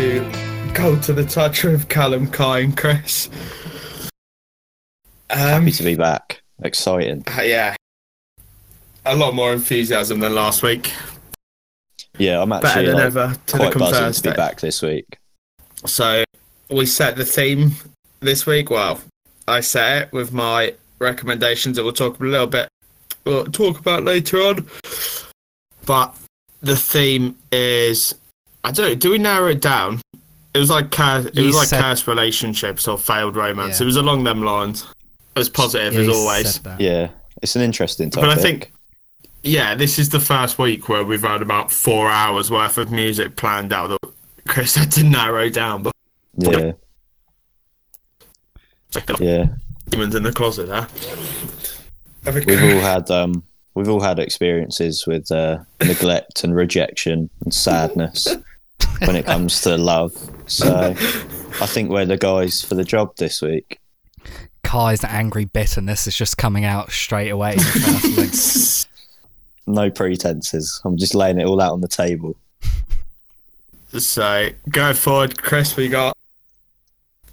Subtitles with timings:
[0.00, 3.28] to cold to the touch with Callum, Kai, and Chris.
[5.28, 6.40] Um, Happy to be back.
[6.62, 7.22] Exciting.
[7.26, 7.76] uh, yeah,
[9.04, 10.94] a lot more enthusiasm than last week.
[12.16, 15.18] Yeah, I'm Better actually than like, ever to quite buzzing to be back this week.
[15.84, 16.24] So
[16.70, 17.72] we set the theme
[18.20, 18.70] this week.
[18.70, 19.02] Well,
[19.48, 22.70] I set it with my recommendations that we'll talk a little bit.
[23.26, 24.66] We'll talk about later on.
[25.84, 26.16] But
[26.62, 28.14] the theme is
[28.64, 28.94] I don't know.
[28.94, 30.00] Do we narrow it down?
[30.54, 33.78] It was like cur- it You was like said- cursed relationships or failed romance.
[33.80, 33.84] Yeah.
[33.84, 34.86] It was along them lines.
[35.36, 36.54] As positive Yeah, as you always.
[36.54, 36.80] said that.
[36.80, 37.08] Yeah,
[37.40, 38.28] it's an interesting topic.
[38.28, 38.72] But I think,
[39.44, 43.36] yeah, this is the first week where we've had about four hours worth of music
[43.36, 44.10] planned out that
[44.48, 45.84] Chris had to narrow down.
[45.84, 45.92] But
[46.36, 46.72] Yeah,
[49.20, 49.46] yeah.
[49.88, 50.86] demons in the closet, huh?
[52.26, 53.42] We've all had um,
[53.80, 58.28] we've all had experiences with uh, neglect and rejection and sadness
[59.06, 60.12] when it comes to love.
[60.46, 63.80] So I think we're the guys for the job this week.
[64.64, 67.52] Kai's angry bitterness is just coming out straight away.
[67.52, 68.88] in the first
[69.66, 69.76] link.
[69.78, 70.82] No pretenses.
[70.84, 72.36] I'm just laying it all out on the table.
[73.96, 76.14] So going forward, Chris, we got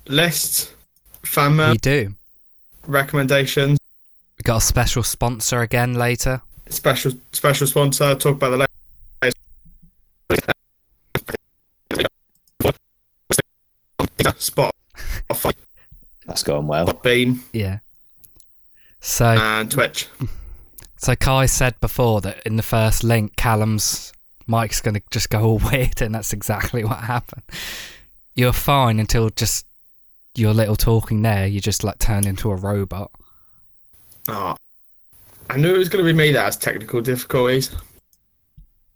[0.08, 0.72] lists,
[1.24, 2.16] fan mail, we do.
[2.88, 3.77] recommendations, We
[4.48, 6.42] got a special sponsor again later.
[6.70, 8.16] special special sponsor.
[8.16, 8.68] Talk about the
[14.18, 14.74] latest spot,
[16.26, 16.94] That's going well.
[17.04, 17.80] Beam, Yeah.
[19.02, 20.08] So, and Twitch.
[20.96, 24.14] so Kai said before that in the first link, Callum's
[24.48, 27.44] mic's going to just go all weird, and that's exactly what happened.
[28.34, 29.66] You're fine until just
[30.36, 31.48] your little talking there.
[31.48, 33.12] You just like turned into a robot.
[34.28, 34.56] Oh,
[35.50, 37.72] I knew it was going to be me that has technical difficulties.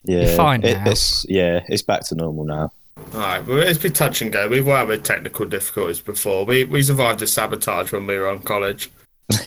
[0.03, 0.91] Yeah, fine it- now.
[0.91, 2.71] it's yeah, it's back to normal now.
[3.13, 4.47] All right, well, it's been touch and go.
[4.47, 6.45] We've worked with technical difficulties before.
[6.45, 8.89] We we survived a sabotage when we were on college.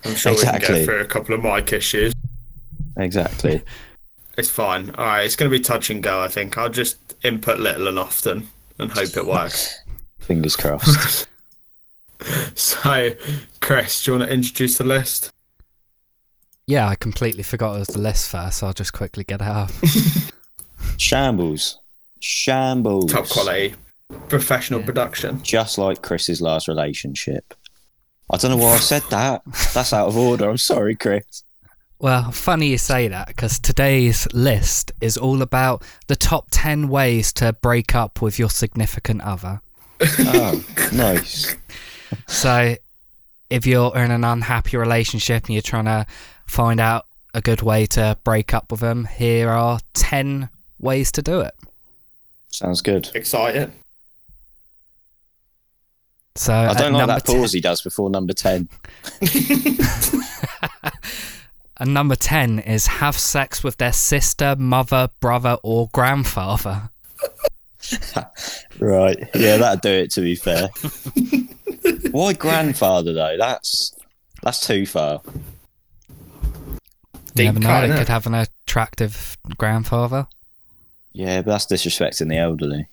[0.04, 0.76] I'm sure we can Exactly.
[0.76, 2.12] get through a couple of mic issues.
[2.96, 3.62] Exactly.
[4.36, 4.90] It's fine.
[4.96, 6.20] All right, it's going to be touch and go.
[6.20, 8.48] I think I'll just input little and often
[8.80, 9.78] and hope it works.
[10.18, 11.28] Fingers crossed.
[12.56, 13.10] so,
[13.60, 15.30] Chris, do you want to introduce the list?
[16.66, 19.46] Yeah, I completely forgot it was the list first, so I'll just quickly get it
[19.46, 19.70] up.
[20.96, 21.78] Shambles.
[22.20, 23.12] Shambles.
[23.12, 23.74] Top quality,
[24.28, 24.86] professional Yeah.
[24.86, 25.42] production.
[25.42, 27.54] Just like Chris's last relationship.
[28.32, 29.42] I don't know why I said that.
[29.74, 30.48] That's out of order.
[30.48, 31.42] I'm sorry, Chris.
[31.98, 37.32] Well, funny you say that because today's list is all about the top 10 ways
[37.34, 39.60] to break up with your significant other.
[40.20, 41.54] Oh, nice.
[42.28, 42.76] So,
[43.50, 46.06] if you're in an unhappy relationship and you're trying to
[46.54, 50.48] find out a good way to break up with them, here are 10
[50.78, 51.54] ways to do it.
[52.48, 53.10] Sounds good.
[53.14, 53.72] Excited.
[56.36, 58.68] So, I don't like number that pause he does before number 10.
[59.24, 59.78] 10,
[61.78, 66.90] and number 10 is have sex with their sister, mother, brother, or grandfather.
[68.80, 69.18] Right.
[69.34, 70.68] Yeah, that'd do it, to be fair.
[72.10, 73.36] why grandfather, though?
[73.38, 73.94] That's
[74.42, 75.20] that's too far.
[77.36, 77.98] You Deep never know, cut, it innit?
[77.98, 80.26] could have an attractive grandfather.
[81.12, 82.86] Yeah, but that's disrespecting the elderly.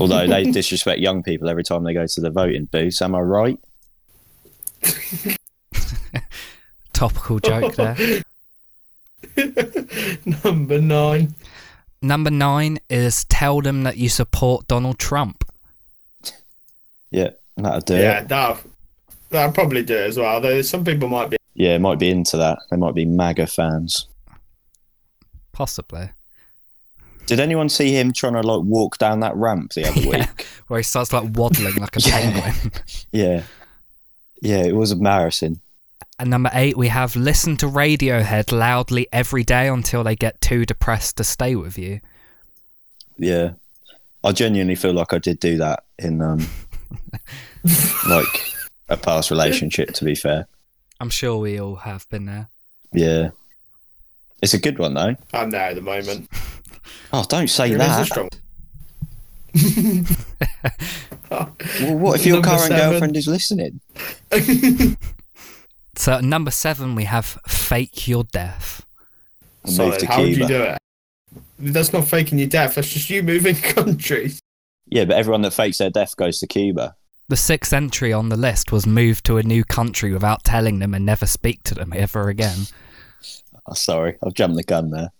[0.00, 3.20] Although they disrespect young people every time they go to the voting booth, am I
[3.20, 3.58] right?
[6.92, 7.96] Topical joke there.
[10.44, 11.34] Number nine.
[12.02, 15.44] Number nine is tell them that you support Donald Trump.
[17.10, 18.28] Yeah, that'll do Yeah, it.
[18.28, 18.58] that
[19.30, 20.40] that'll probably do it as well.
[20.40, 21.36] Though some people might be.
[21.54, 22.58] Yeah, might be into that.
[22.70, 24.06] They might be MAGA fans.
[25.52, 26.10] Possibly.
[27.26, 30.18] Did anyone see him trying to like walk down that ramp the other Yeah.
[30.20, 30.46] week?
[30.68, 32.72] Where he starts like waddling like a penguin.
[33.12, 33.42] Yeah.
[34.40, 35.60] Yeah, it was embarrassing.
[36.18, 40.64] And number eight, we have listen to Radiohead loudly every day until they get too
[40.66, 42.00] depressed to stay with you.
[43.18, 43.52] Yeah.
[44.24, 46.46] I genuinely feel like I did do that in um
[48.08, 48.52] like
[48.88, 50.46] a past relationship to be fair.
[51.02, 52.48] I'm sure we all have been there.
[52.92, 53.30] Yeah.
[54.40, 55.16] It's a good one though.
[55.34, 56.28] I'm there at the moment.
[57.14, 58.06] Oh, don't say There is a that.
[58.06, 58.28] strong.
[61.30, 62.90] Well, what if your Number current seven.
[62.90, 63.80] girlfriend is listening?
[65.94, 68.82] So at number seven, we have fake your death.
[69.64, 70.00] And Solid.
[70.00, 70.78] move How would you do it?
[71.58, 72.76] That's not faking your death.
[72.76, 74.40] That's just you moving countries.
[74.86, 76.94] Yeah, but everyone that fakes their death goes to Cuba.
[77.32, 80.92] The sixth entry on the list was move to a new country without telling them
[80.92, 82.66] and never speak to them ever again.
[83.66, 85.12] Oh, sorry, I've jumped the gun there.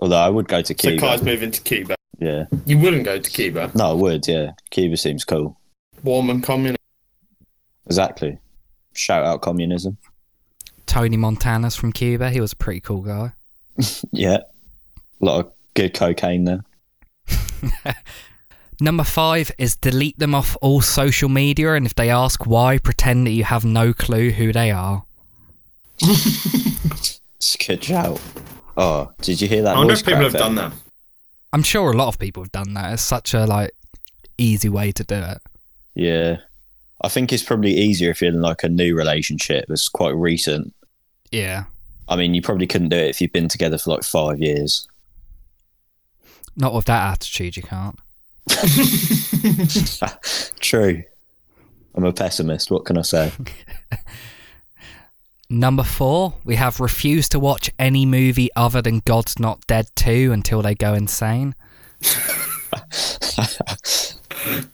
[0.00, 0.96] Although I would go to Cuba.
[0.96, 1.06] So Cuba.
[1.08, 1.94] Kai's moving to Cuba.
[2.18, 2.46] Yeah.
[2.64, 3.70] You wouldn't go to Cuba.
[3.74, 4.26] No, I would.
[4.26, 4.52] Yeah.
[4.70, 5.60] Cuba seems cool.
[6.02, 6.80] Warm and communist.
[7.84, 8.38] Exactly.
[8.94, 9.98] Shout out communism.
[10.86, 12.30] Tony Montana's from Cuba.
[12.30, 13.32] He was a pretty cool guy.
[14.10, 14.38] Yeah.
[15.20, 16.64] A lot of good cocaine there.
[18.82, 23.28] Number five is delete them off all social media, and if they ask why, pretend
[23.28, 25.04] that you have no clue who they are.
[27.44, 28.20] It's a good shout.
[28.76, 29.74] Oh, did you hear that?
[29.74, 30.72] I wonder if people have done that.
[31.52, 32.92] I'm sure a lot of people have done that.
[32.92, 33.72] It's such a like
[34.38, 35.38] easy way to do it.
[35.96, 36.36] Yeah.
[37.02, 40.72] I think it's probably easier if you're in like a new relationship that's quite recent.
[41.32, 41.64] Yeah.
[42.08, 44.86] I mean, you probably couldn't do it if you've been together for like five years.
[46.56, 47.98] Not with that attitude, you can't.
[50.60, 51.02] True.
[51.94, 52.70] I'm a pessimist.
[52.70, 53.32] What can I say?
[55.50, 60.32] Number four, we have refused to watch any movie other than God's Not Dead 2
[60.32, 61.54] until they go insane.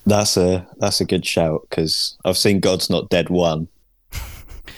[0.06, 3.68] That's a that's a good shout because I've seen God's Not Dead one,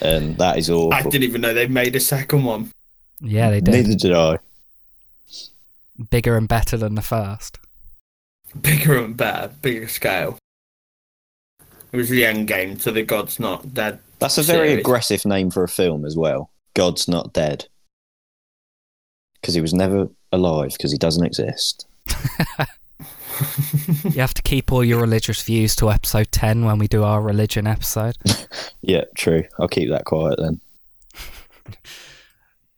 [0.00, 0.92] and that is awful.
[0.92, 2.72] I didn't even know they made a second one.
[3.20, 3.72] Yeah, they did.
[3.72, 4.38] Neither did I.
[6.10, 7.58] Bigger and better than the first.
[8.60, 10.38] Bigger and better, bigger scale.
[11.92, 13.98] It was the end game to the God's Not Dead.
[14.18, 14.80] That's a very Series.
[14.80, 16.50] aggressive name for a film as well.
[16.74, 17.66] God's Not Dead.
[19.40, 21.86] Because he was never alive because he doesn't exist.
[24.04, 27.22] You have to keep all your religious views to episode 10 when we do our
[27.22, 28.16] religion episode.
[28.82, 29.44] Yeah, true.
[29.58, 30.60] I'll keep that quiet then.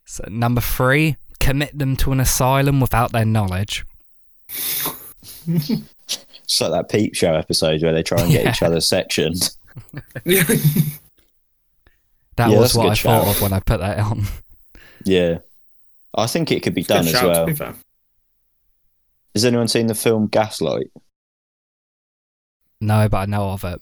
[0.05, 3.85] So, number three, commit them to an asylum without their knowledge.
[5.47, 9.50] It's like that Peep Show episode where they try and get each other sectioned.
[12.37, 14.25] That Yeah, was what good I thought of when I put that on.
[15.05, 15.39] Yeah.
[16.15, 17.75] I think it could be Good done as well.
[19.35, 20.91] Has anyone seen the film Gaslight?
[22.81, 23.81] No, but I know of it.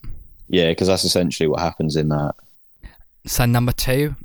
[0.48, 2.34] Yeah, because that's essentially what happens in that.
[3.26, 4.16] So, number two,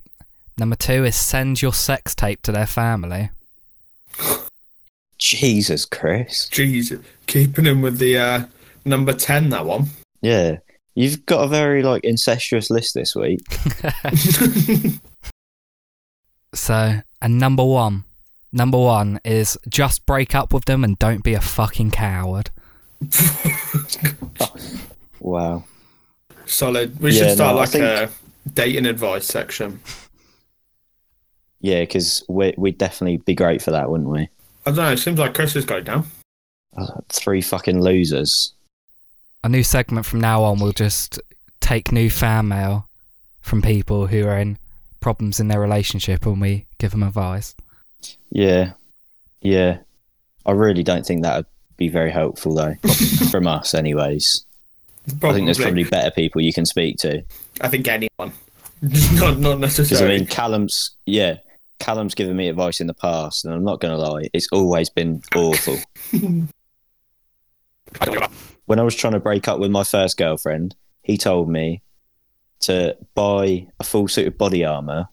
[0.57, 3.29] number two is send your sex tape to their family.
[5.35, 6.47] Jesus, Chris.
[6.49, 6.99] Jesus.
[7.27, 8.45] keeping him with the uh,
[8.85, 9.87] number 10, that one.
[10.21, 10.57] Yeah.
[10.95, 13.41] You've got a very like incestuous list this week.
[16.53, 18.05] So, and number one,
[18.53, 22.49] number one is just break up with them and don't be a fucking coward.
[25.19, 25.63] Wow.
[26.45, 26.99] Solid.
[26.99, 28.09] We Yeah, should start no, like think- a
[28.53, 29.79] dating advice section.
[31.61, 34.29] Yeah, because we'd definitely be great for that, wouldn't we?
[34.65, 36.05] I don't know, it seems like Chris has got it down.
[36.75, 38.53] Uh, Three fucking losers.
[39.43, 41.19] A new segment from now on will just
[41.61, 42.87] take new fan mail
[43.41, 44.57] from people who are in
[44.99, 47.55] problems in their relationship and we give them advice.
[48.31, 48.73] Yeah.
[49.41, 49.77] Yeah.
[50.45, 51.45] I really don't think that would
[51.77, 52.75] be very helpful, though,
[53.31, 54.45] from us, anyways.
[55.07, 57.23] I think there's probably better people you can speak to.
[57.61, 58.31] I think anyone.
[59.13, 60.15] not, not necessarily.
[60.15, 61.37] I mean, Callum's, yeah,
[61.79, 64.89] Callum's given me advice in the past, and I'm not going to lie, it's always
[64.89, 65.77] been awful.
[68.65, 71.81] when I was trying to break up with my first girlfriend, he told me
[72.61, 75.07] to buy a full suit of body armor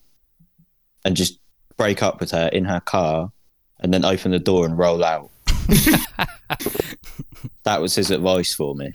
[1.04, 1.38] and just
[1.76, 3.32] break up with her in her car
[3.81, 5.31] and then open the door and roll out.
[7.64, 8.92] that was his advice for me.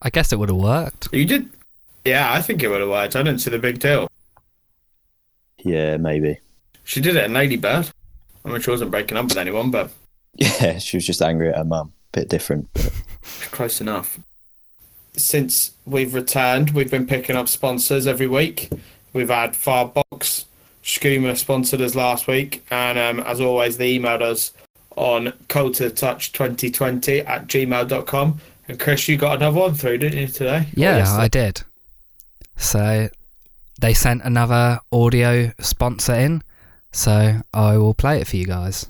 [0.00, 1.08] I guess it would have worked.
[1.12, 1.50] you did?
[2.04, 3.14] Yeah, I think it would have worked.
[3.14, 4.08] I didn't see the big deal.
[5.58, 6.38] Yeah, maybe.
[6.84, 7.90] She did it in Lady Bird.
[8.44, 9.90] I mean, she wasn't breaking up with anyone, but
[10.36, 11.92] Yeah, she was just angry at her mum.
[12.12, 12.68] Bit different.
[12.74, 12.92] But
[13.52, 14.18] close enough.
[15.16, 18.70] Since we've returned, we've been picking up sponsors every week.
[19.12, 20.44] We've had Farbox,
[20.82, 24.52] Skooma sponsored us last week, and um, as always, they emailed us
[24.96, 28.40] on touch 2020 at gmail.com.
[28.68, 30.66] And Chris, you got another one through, didn't you, today?
[30.74, 31.04] Yeah.
[31.08, 31.62] I did.
[32.56, 33.08] So
[33.80, 36.42] they sent another audio sponsor in,
[36.92, 38.86] so I will play it for you guys.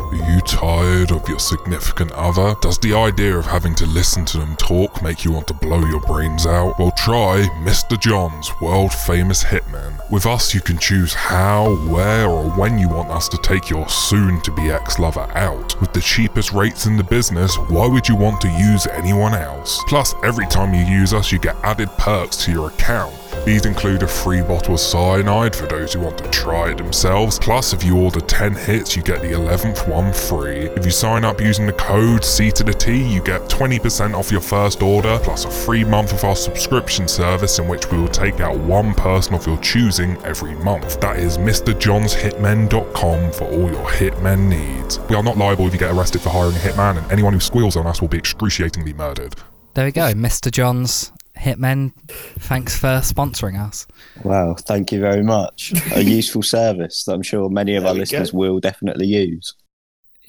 [0.00, 2.54] Are you tired of your significant other?
[2.60, 5.84] Does the idea of having to listen to them talk make you want to blow
[5.86, 6.78] your brains out?
[6.78, 7.98] Well, try Mr.
[7.98, 9.98] John's world famous hitman.
[10.10, 13.88] With us, you can choose how, where, or when you want us to take your
[13.88, 15.80] soon to be ex lover out.
[15.80, 19.82] With the cheapest rates in the business, why would you want to use anyone else?
[19.88, 24.02] Plus, every time you use us, you get added perks to your account These include
[24.02, 27.38] a free bottle of cyanide for those who want to try it themselves.
[27.38, 30.70] Plus, if you order 10 hits, you get the 11th one free.
[30.76, 34.32] If you sign up using the code C to the T, you get 20% off
[34.32, 38.08] your first order, plus a free month of our subscription service in which we will
[38.08, 41.00] take out one person of your choosing every month.
[41.00, 44.98] That is MrJohnsHitmen.com for all your hitmen needs.
[45.08, 47.40] We are not liable if you get arrested for hiring a hitman, and anyone who
[47.40, 49.34] squeals on us will be excruciatingly murdered.
[49.74, 50.50] There we go, Mr.
[50.50, 51.92] John's Hitmen.
[52.08, 53.86] Thanks for sponsoring us.
[54.22, 55.72] Wow, thank you very much.
[55.94, 58.38] A useful service that I'm sure many of There our listeners go.
[58.38, 59.54] will definitely use.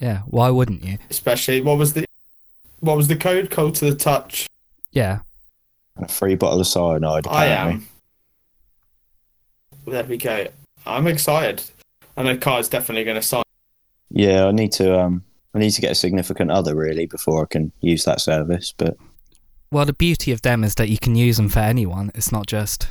[0.00, 0.98] Yeah, why wouldn't you?
[1.08, 2.04] Especially what was the
[2.80, 3.50] what was the code?
[3.50, 4.46] Cold to the touch.
[4.92, 5.20] Yeah,
[5.96, 7.26] A free bottle of cyanide.
[7.26, 7.86] I Apparently.
[7.86, 7.88] am.
[9.92, 10.46] There we go.
[10.84, 11.62] I'm excited.
[12.16, 13.42] I know Kai's definitely going to sign.
[14.10, 14.98] Yeah, I need to.
[15.00, 15.22] Um,
[15.54, 18.74] I need to get a significant other really before I can use that service.
[18.76, 18.96] But
[19.70, 22.10] Well, the beauty of them is that you can use them for anyone.
[22.14, 22.88] It's not just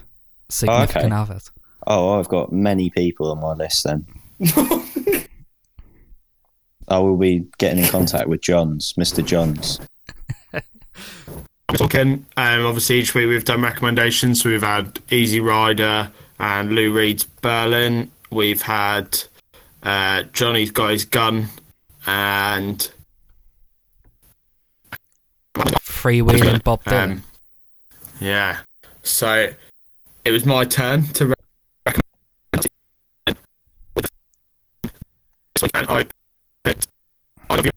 [0.49, 1.15] significant okay.
[1.15, 1.51] others.
[1.87, 3.83] oh, I've got many people on my list.
[3.83, 4.05] Then
[6.87, 9.79] I will be getting in contact with Johns, Mister Johns.
[11.73, 12.25] talking.
[12.37, 14.41] Um, obviously, each week we've done recommendations.
[14.41, 18.11] So we've had Easy Rider and Lou Reed's Berlin.
[18.31, 19.19] We've had
[19.83, 21.47] uh, Johnny's got his gun,
[22.05, 22.89] and
[25.55, 27.11] Freewheeling Bob Dylan.
[27.11, 27.23] um,
[28.19, 28.59] yeah.
[29.03, 29.53] So
[30.23, 31.33] it was my turn to re-
[31.85, 32.67] recommend.
[35.73, 36.05] And I
[36.63, 36.87] picked.
[37.49, 37.71] I love you.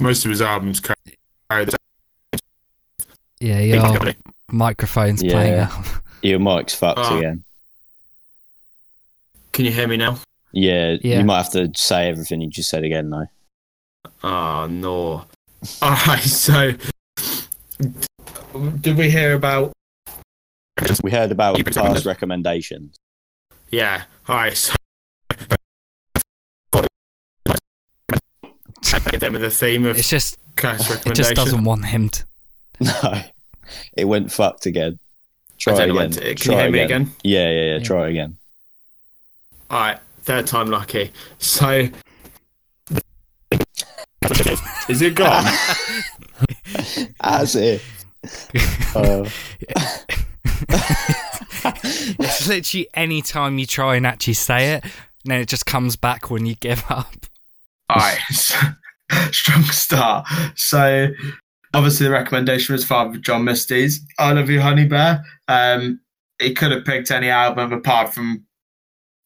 [0.00, 1.76] Most of his albums carry the
[3.40, 4.14] yeah, your
[4.50, 5.32] microphone's Yeah.
[5.32, 5.70] playing out.
[6.22, 7.18] Your mic's fucked Oh.
[7.18, 7.44] again.
[9.52, 10.18] Can you hear me now?
[10.52, 11.18] Yeah, Yeah.
[11.18, 13.26] you might have to say everything you just said again though.
[14.24, 15.26] Oh no.
[15.82, 16.72] Alright, so
[18.80, 19.72] did we hear about
[21.02, 22.96] We heard about You recommended- past recommendations.
[23.70, 24.74] yeah, alright, so
[29.10, 32.24] get them with the theme of It's just Kai's it just doesn't want him to.
[32.80, 33.22] No,
[33.96, 34.98] it went fucked again.
[35.58, 35.94] Try I again.
[35.94, 37.10] when to- can Try you hear me again?
[37.24, 37.72] Yeah, yeah, yeah.
[37.78, 37.82] Yeah.
[37.84, 38.36] Try again.
[39.70, 41.10] Alright, third time lucky.
[41.38, 41.88] So
[44.88, 45.44] Is it gone?
[47.20, 48.04] As if.
[48.94, 49.28] Uh,
[52.18, 54.92] It's literally any time you try and actually say it, and
[55.24, 57.26] then it just comes back when you give up.
[57.90, 58.18] Alright,
[59.32, 60.26] strong start.
[60.56, 61.08] So,
[61.74, 65.22] obviously, the recommendation was Father John Misty's I Love You, Honeybear.
[65.48, 66.00] Um,
[66.40, 68.44] he could have picked any album apart from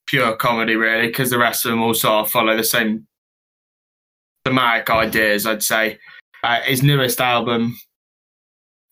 [0.06, 3.06] pure comedy, really, because the rest of them all sort of follow the same
[4.50, 5.98] thematic ideas, I'd say.
[6.42, 7.78] Uh, his newest album,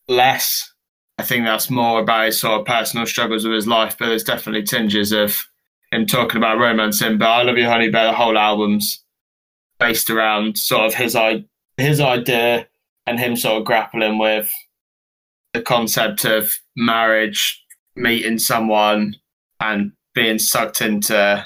[0.07, 0.73] Less,
[1.19, 4.23] I think that's more about his sort of personal struggles with his life, but there's
[4.23, 5.47] definitely tinges of
[5.91, 7.17] him talking about romancing.
[7.17, 9.03] But I Love You, Honeybear, the whole album's
[9.79, 11.17] based around sort of his
[11.77, 12.67] his idea
[13.05, 14.49] and him sort of grappling with
[15.53, 17.61] the concept of marriage,
[17.95, 19.15] meeting someone,
[19.59, 21.45] and being sucked into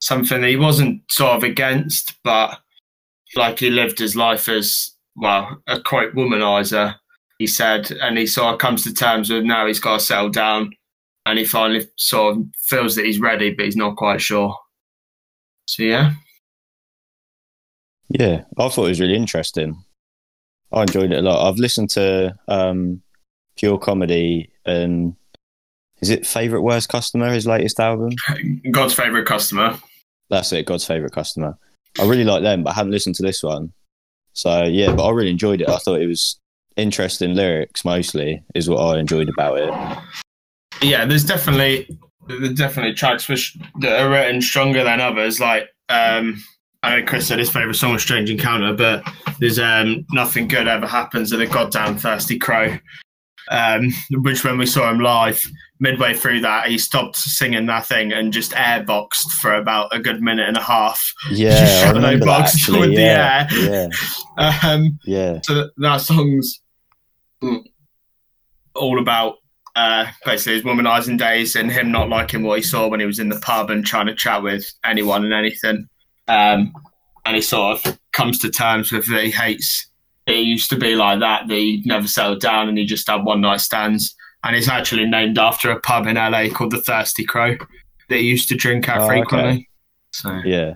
[0.00, 2.58] something that he wasn't sort of against, but
[3.36, 6.94] like he lived his life as well a quite womanizer.
[7.38, 10.30] He said, and he sort of comes to terms with now he's got to settle
[10.30, 10.72] down,
[11.26, 14.56] and he finally sort of feels that he's ready, but he's not quite sure.
[15.66, 16.12] So yeah.
[18.08, 19.82] yeah, I thought it was really interesting.
[20.72, 21.48] I enjoyed it a lot.
[21.48, 23.02] I've listened to um,
[23.56, 25.16] Pure Comedy and
[26.00, 28.10] is it Favorite Worst Customer, his latest album?
[28.70, 29.78] God's favorite customer.
[30.28, 31.56] That's it, God's Favorite Customer.
[31.98, 33.72] I really like them, but I hadn't listened to this one.
[34.32, 35.68] So yeah, but I really enjoyed it.
[35.68, 36.38] I thought it was
[36.76, 39.98] interesting lyrics mostly is what I enjoyed about it.
[40.82, 41.88] Yeah, there's definitely
[42.26, 45.40] there's definitely tracks which that are written stronger than others.
[45.40, 46.42] Like um,
[46.82, 49.04] I know Chris said his favorite song was "Strange Encounter," but
[49.38, 52.76] there's um, "Nothing Good Ever Happens" of the Goddamn Thirsty Crow.
[53.50, 55.46] Um, which when we saw him live,
[55.84, 60.20] midway through that, he stopped singing that thing and just airboxed for about a good
[60.20, 61.12] minute and a half.
[61.30, 62.80] Yeah, Shadow that actually.
[62.80, 63.88] with the Yeah, air.
[64.38, 65.40] yeah, Um, yeah.
[65.42, 66.60] so that, that song's
[67.42, 67.62] mm,
[68.74, 69.36] all about
[69.76, 73.18] uh, basically his womanizing days and him not liking what he saw when he was
[73.18, 75.86] in the pub and trying to chat with anyone and anything.
[76.26, 76.72] Um,
[77.24, 79.88] and he sort of comes to terms with that he hates
[80.26, 83.24] it used to be like that, that he never settled down and he just had
[83.24, 84.14] one night stands.
[84.44, 87.56] And it's actually named after a pub in LA called the Thirsty Crow
[88.08, 89.50] that he used to drink at Oh, frequently.
[89.50, 89.68] okay.
[90.12, 90.74] So Yeah,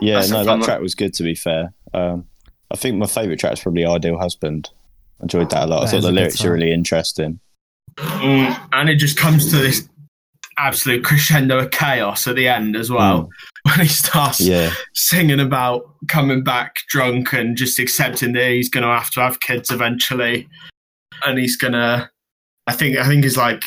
[0.00, 0.14] yeah.
[0.14, 0.62] That's no, fun that one.
[0.62, 1.12] track was good.
[1.14, 2.26] To be fair, um,
[2.70, 4.70] I think my favourite track is probably "Ideal Husband."
[5.20, 5.82] I enjoyed that a lot.
[5.86, 6.46] I thought the lyrics song.
[6.48, 7.40] are really interesting.
[7.96, 9.88] Mm, and it just comes to this
[10.58, 13.28] absolute crescendo of chaos at the end as well
[13.64, 18.82] when he starts Yeah, singing about coming back drunk and just accepting that he's going
[18.84, 20.48] to have to have kids eventually
[21.24, 22.08] and he's going to
[22.66, 23.62] i think i think he's like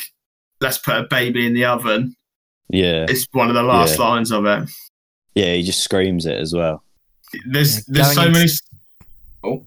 [0.60, 2.14] let's put a baby in the oven
[2.68, 4.04] yeah, it's one of the last Yeah.
[4.04, 4.68] lines of it
[5.36, 5.52] yeah.
[5.54, 6.82] He just screams it as well.
[7.46, 8.48] there's Yeah, there's so going many
[9.44, 9.66] Oh.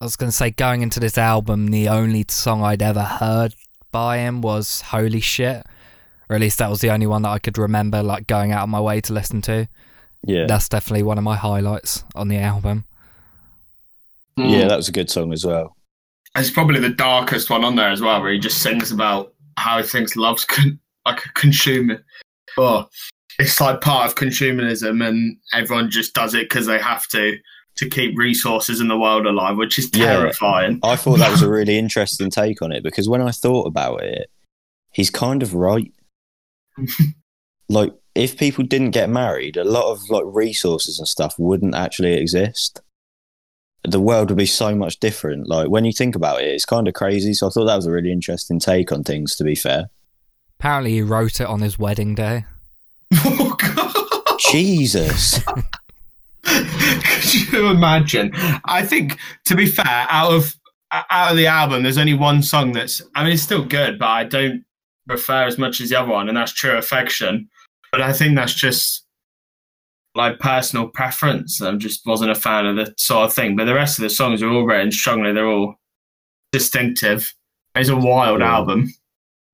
[0.00, 3.54] I was going to say, going into this album, the only song I'd ever heard
[3.92, 5.66] by him was Holy Shit.
[6.30, 8.62] Or at least that was the only one that I could remember, like going out
[8.62, 9.68] of my way to listen to.
[10.26, 12.84] Yeah, That's definitely one of my highlights on the album.
[14.38, 14.68] yeah.
[14.68, 15.76] That was a good song as well.
[16.36, 19.78] It's probably the darkest one on there as well where he just sings about how
[19.78, 22.02] he thinks love's con- like a consumer
[22.58, 22.86] oh
[23.38, 27.36] it's like part of consumerism and everyone just does it because they have to
[27.76, 30.06] to keep resources in the world alive which is Yeah.
[30.16, 33.66] terrifying I thought that was a really interesting take on it because when I thought
[33.66, 34.28] about it,
[34.92, 35.90] he's kind of right.
[37.68, 42.14] like, if people didn't get married, a lot of like resources and stuff wouldn't actually
[42.14, 42.80] exist.
[43.84, 45.48] The world would be so much different.
[45.48, 47.32] Like when you think about it, it's kind of crazy.
[47.32, 49.36] So I thought that was a really interesting take on things.
[49.36, 49.88] To be fair,
[50.60, 52.44] Apparently, he wrote it on his wedding day.
[53.24, 55.42] oh god Jesus,
[56.42, 58.30] could you imagine
[58.64, 60.54] i think to be fair out of
[60.92, 64.08] out of the album there's only one song that's i mean it's still good but
[64.08, 64.64] i don't
[65.06, 67.48] prefer as much as the other one and that's true affection
[67.92, 68.99] but i think that's just
[70.14, 73.74] like personal preference i just wasn't a fan of the sort of thing but the
[73.74, 75.74] rest of the songs are all written strongly they're all
[76.52, 77.32] distinctive
[77.74, 78.52] it's a wild Yeah.
[78.54, 78.92] album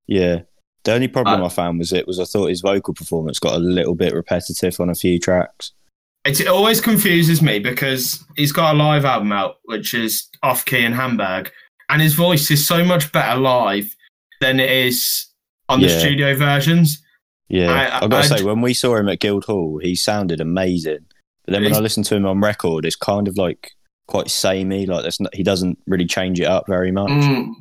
[0.09, 0.43] yeah.
[0.85, 3.57] The only problem Uh, I found was it was I thought his vocal performance got
[3.57, 5.73] a little bit repetitive on a few tracks.
[6.25, 10.85] It, always confuses me because he's got a live album out, which is Off Key
[10.85, 11.51] in Hamburg,
[11.89, 13.93] and his voice is so much better live
[14.41, 15.27] than it is
[15.69, 15.99] on the Yeah.
[15.99, 17.03] studio versions.
[17.49, 19.95] Yeah, I- I, have got to I- say, when we saw him at Guildhall, he
[19.95, 21.07] sounded amazing.
[21.45, 23.73] But then when I listen to him on record, it's kind of like
[24.09, 24.85] quite samey.
[24.87, 27.09] Like there's not, he doesn't really change it up very much.
[27.11, 27.53] Mm.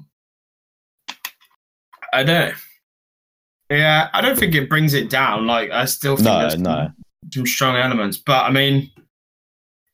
[2.14, 2.56] I don't.
[3.70, 5.48] Yeah, I don't think it brings it down.
[5.48, 6.90] Like I still think No, there's no.
[7.34, 8.90] some strong elements, but I mean,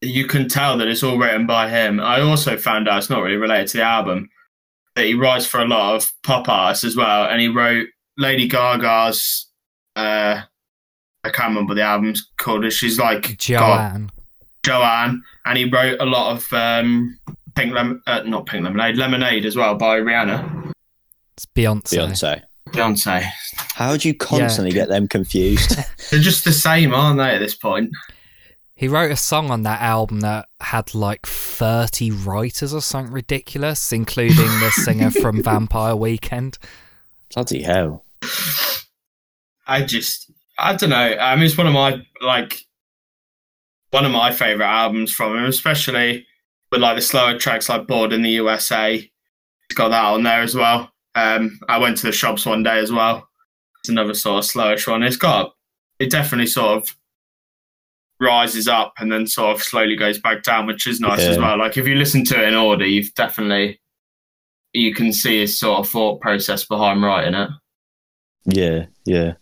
[0.02, 2.00] you can tell that it's all written by him.
[2.00, 4.30] I also found out it's not really related to the album
[4.96, 7.88] that he writes for a lot of pop artists as well, and he wrote
[8.18, 9.48] Lady Gaga's.
[9.96, 10.42] Uh,
[11.24, 12.72] I can't remember the album's called.
[12.74, 14.12] She's like got Joanne.
[14.64, 17.18] Joanne, and he wrote a lot of um,
[17.56, 20.72] Pink Lem- uh, not Pink Lemonade, Lemonade as well by Rihanna,
[21.36, 21.84] It's Beyonce.
[21.98, 22.42] Beyonce.
[22.70, 23.24] Beyonce.
[23.74, 25.76] How do you constantly get them confused?
[26.12, 27.32] They're just the same, aren't they?
[27.36, 27.90] At this point,
[28.76, 33.92] He wrote a song on that album that had like 30 writers or something ridiculous,
[33.92, 36.58] including the singer from Vampire Weekend.
[37.34, 38.06] Bloody hell!
[39.72, 40.96] I just, I don't know.
[40.98, 42.62] I mean, it's one of my like
[43.92, 46.26] one of my favorite albums from him, especially
[46.72, 50.42] with like the slower tracks like "Bored in the USA." He's got that on there
[50.42, 50.92] as well.
[51.16, 53.28] Um, I went to the shops one day as well.
[53.80, 55.04] It's another sort of slowish one.
[55.04, 55.54] It's got
[56.00, 56.96] it definitely sort of
[58.20, 61.58] rises up and then sort of slowly goes back down, which is nice as well.
[61.58, 63.80] Like if you listen to it in order, you've definitely
[64.74, 67.50] you can see his sort of thought process behind writing it.
[68.46, 69.34] Yeah, yeah.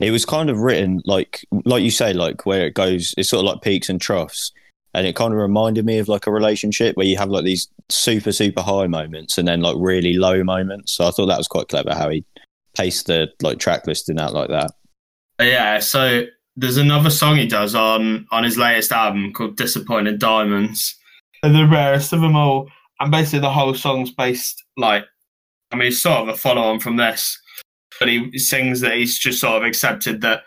[0.00, 3.14] It was kind of written like, like you say, like where it goes.
[3.16, 4.52] It's sort of like peaks and troughs,
[4.94, 7.68] and it kind of reminded me of like a relationship where you have like these
[7.88, 10.92] super super high moments and then like really low moments.
[10.92, 12.24] So I thought that was quite clever how he
[12.76, 14.72] paced the like track listing out like that.
[15.40, 16.24] Uh, yeah, so
[16.56, 20.96] there's another song he does on on his latest album called Disappointed Diamonds.
[21.42, 22.68] And the rarest of them all.
[23.00, 25.04] And basically the whole song's based like
[25.70, 27.39] I mean it's sort of a follow on from this.
[28.00, 30.42] But he sings that he's just sort of accepted that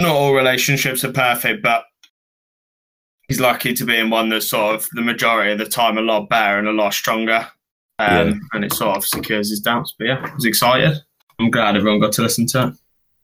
[0.00, 1.84] not all relationships are perfect, but
[3.28, 6.02] he's lucky to be in one that's sort of the majority of the time a
[6.02, 7.46] lot better and a lot stronger.
[7.98, 8.32] Um, Yeah.
[8.54, 9.94] and it sort of secures his doubts.
[9.98, 11.00] But yeah, I was excited.
[11.38, 12.74] I'm glad everyone got to listen to it.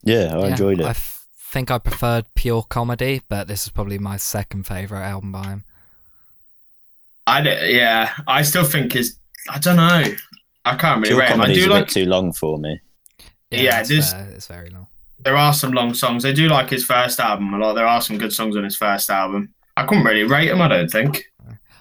[0.04, 0.86] Yeah, I Yeah, enjoyed it.
[0.86, 5.32] I f- think I preferred pure comedy, but this is probably my second favourite album
[5.32, 5.64] by him.
[7.26, 9.16] I d- yeah, I still think is
[9.48, 10.04] I don't know.
[10.64, 11.40] I can't really Pure rate him.
[11.40, 12.78] I do a like bit too long for me.
[13.50, 14.86] Yeah, it's, this- fair, it's very long.
[15.20, 16.24] there are some long songs.
[16.24, 17.74] I do like his first album a lot.
[17.74, 19.52] There are some good songs on his first album.
[19.76, 20.60] I couldn't really rate him.
[20.60, 21.30] I don't think.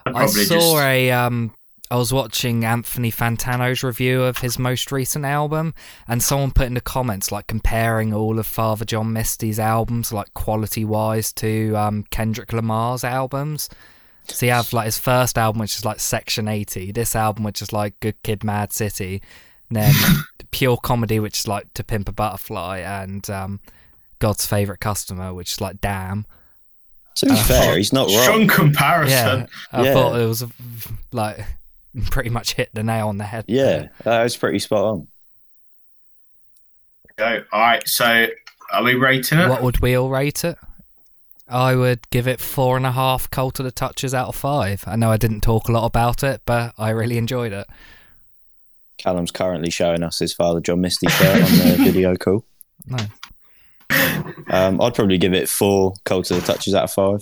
[0.06, 1.54] I'd I saw just a um
[1.92, 5.74] I was watching Anthony Fantano's review of his most recent album
[6.08, 10.34] and someone put in the comments like comparing all of Father John Misty's albums like
[10.34, 13.70] quality wise to um Kendrick Lamar's albums.
[14.28, 17.62] So you have like his first album which is like Section 80, this album which
[17.62, 19.22] is like Good Kid Mad City.
[19.78, 19.94] Then
[20.52, 23.60] pure comedy, which is like To Pimp a Butterfly, and um,
[24.20, 26.26] God's favorite customer, which is like Damn.
[27.16, 28.24] To be Uh, fair, he's not wrong.
[28.24, 29.40] Strong comparison.
[29.42, 29.94] Yeah, I Yeah.
[29.94, 30.44] thought it was
[31.12, 31.46] like
[32.12, 33.46] pretty much hit the nail on the head.
[33.48, 35.08] Yeah, that was pretty spot on.
[37.18, 37.44] Go.
[37.52, 37.88] All right.
[37.88, 38.28] So,
[38.72, 39.50] are we rating it?
[39.50, 40.58] What would we all rate it?
[41.50, 44.84] I would give it four and a half cold to the touches out of five.
[44.88, 47.68] I know I didn't talk a lot about it, but I really enjoyed it.
[49.00, 52.46] Callum's currently showing us his Father John Misty shirt on the video call.
[52.88, 52.98] No.
[54.50, 57.22] Um, I'd probably give it four cold to the touches out of five.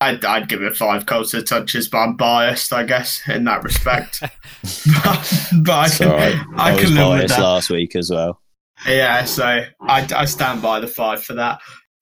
[0.00, 3.62] I'd, I'd give it five cold to touches, but I'm biased, I guess, in that
[3.62, 4.20] respect.
[4.20, 4.30] but,
[5.64, 6.34] but I can, all right.
[6.56, 7.42] I I was can live with biased that.
[7.42, 8.40] last week as well.
[8.86, 11.60] Yeah, so I, I stand by the five for that.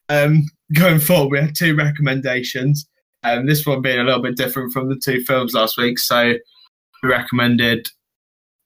[0.09, 2.89] Um, going forward, we have two recommendations.
[3.23, 5.99] Um, this one being a little bit different from the two films last week.
[5.99, 6.35] So
[7.03, 7.89] we recommended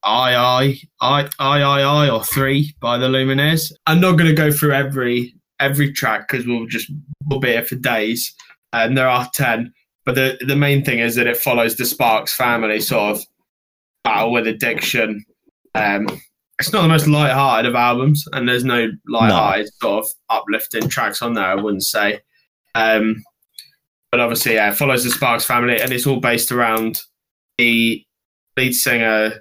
[0.04, 3.72] I I I I I I or three by the Lumineers.
[3.86, 6.90] I'm not going to go through every every track because we'll just
[7.26, 8.34] we'll be here for days.
[8.72, 9.72] And there are ten,
[10.04, 13.24] but the the main thing is that it follows the Sparks family sort of
[14.02, 15.24] battle with addiction.
[15.74, 16.06] Um,
[16.58, 21.22] it's not the most light-hearted of albums, and there's no light-hearted sort of uplifting tracks
[21.22, 21.46] on there.
[21.46, 22.20] I wouldn't say,
[22.74, 23.24] um,
[24.12, 27.00] but obviously, yeah, it follows the Sparks family, and it's all based around
[27.58, 28.04] the
[28.56, 29.40] lead singer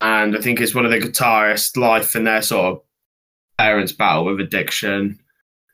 [0.00, 2.82] and I think it's one of the guitarists' life and their sort of
[3.58, 5.18] parents' battle with addiction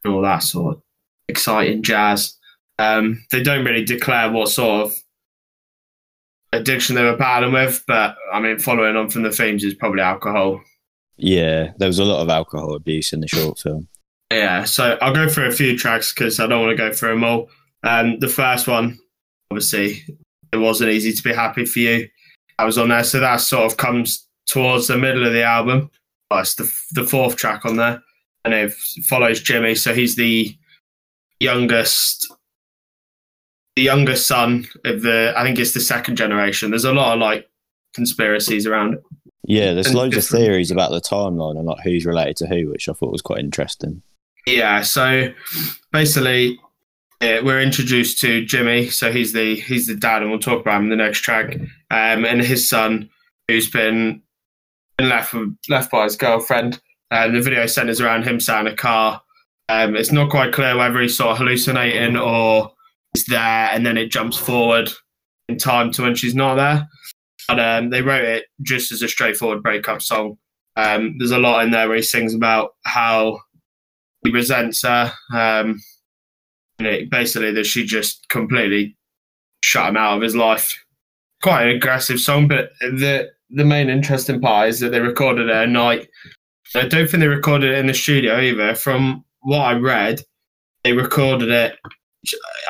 [0.04, 0.82] and all that sort of
[1.28, 2.36] exciting jazz.
[2.78, 4.94] Um, they don't really declare what sort of
[6.52, 10.00] addiction they were battling with, but I mean, following on from the themes is probably
[10.00, 10.60] alcohol.
[11.16, 13.88] Yeah, there was a lot of alcohol abuse in the short film.
[14.32, 17.10] Yeah, so I'll go through a few tracks because I don't want to go through
[17.10, 17.50] them all.
[17.84, 18.98] Um, the first one,
[19.50, 20.02] obviously,
[20.52, 22.08] it wasn't easy to be happy for you.
[22.58, 25.90] I was on there, so that sort of comes towards the middle of the album.
[26.30, 28.02] Oh, it's the the fourth track on there,
[28.44, 28.72] and it
[29.08, 29.74] follows Jimmy.
[29.74, 30.56] So he's the
[31.40, 32.26] youngest,
[33.76, 35.34] the youngest son of the.
[35.36, 36.70] I think it's the second generation.
[36.70, 37.48] There's a lot of like
[37.94, 39.02] conspiracies around it.
[39.46, 42.70] Yeah, there's And loads of theories about the timeline and like who's related to who,
[42.70, 44.02] which I thought was quite interesting.
[44.46, 45.32] Yeah, so
[45.92, 46.58] basically,
[47.24, 48.90] uh, we're introduced to Jimmy.
[48.90, 51.56] So he's the he's the dad, and we'll talk about him in the next track.
[51.90, 53.08] Um, and his son,
[53.48, 54.22] who's been
[54.98, 55.34] been left
[55.68, 56.80] left by his girlfriend.
[57.10, 59.22] And the video centers around him sat in a car.
[59.68, 62.72] Um, it's not quite clear whether he's sort of hallucinating or
[63.12, 64.90] he's there, and then it jumps forward
[65.48, 66.88] in time to when she's not there.
[67.48, 70.38] But um, they wrote it just as a straightforward breakup song.
[70.76, 73.40] Um, there's a lot in there where he sings about how
[74.24, 75.12] he resents her.
[75.32, 75.80] Um,
[76.78, 78.96] it, basically, that she just completely
[79.62, 80.72] shut him out of his life.
[81.42, 85.54] Quite an aggressive song, but the the main interesting part is that they recorded it
[85.54, 86.08] at night.
[86.74, 88.74] I don't think they recorded it in the studio either.
[88.74, 90.22] From what I read,
[90.82, 91.78] they recorded it.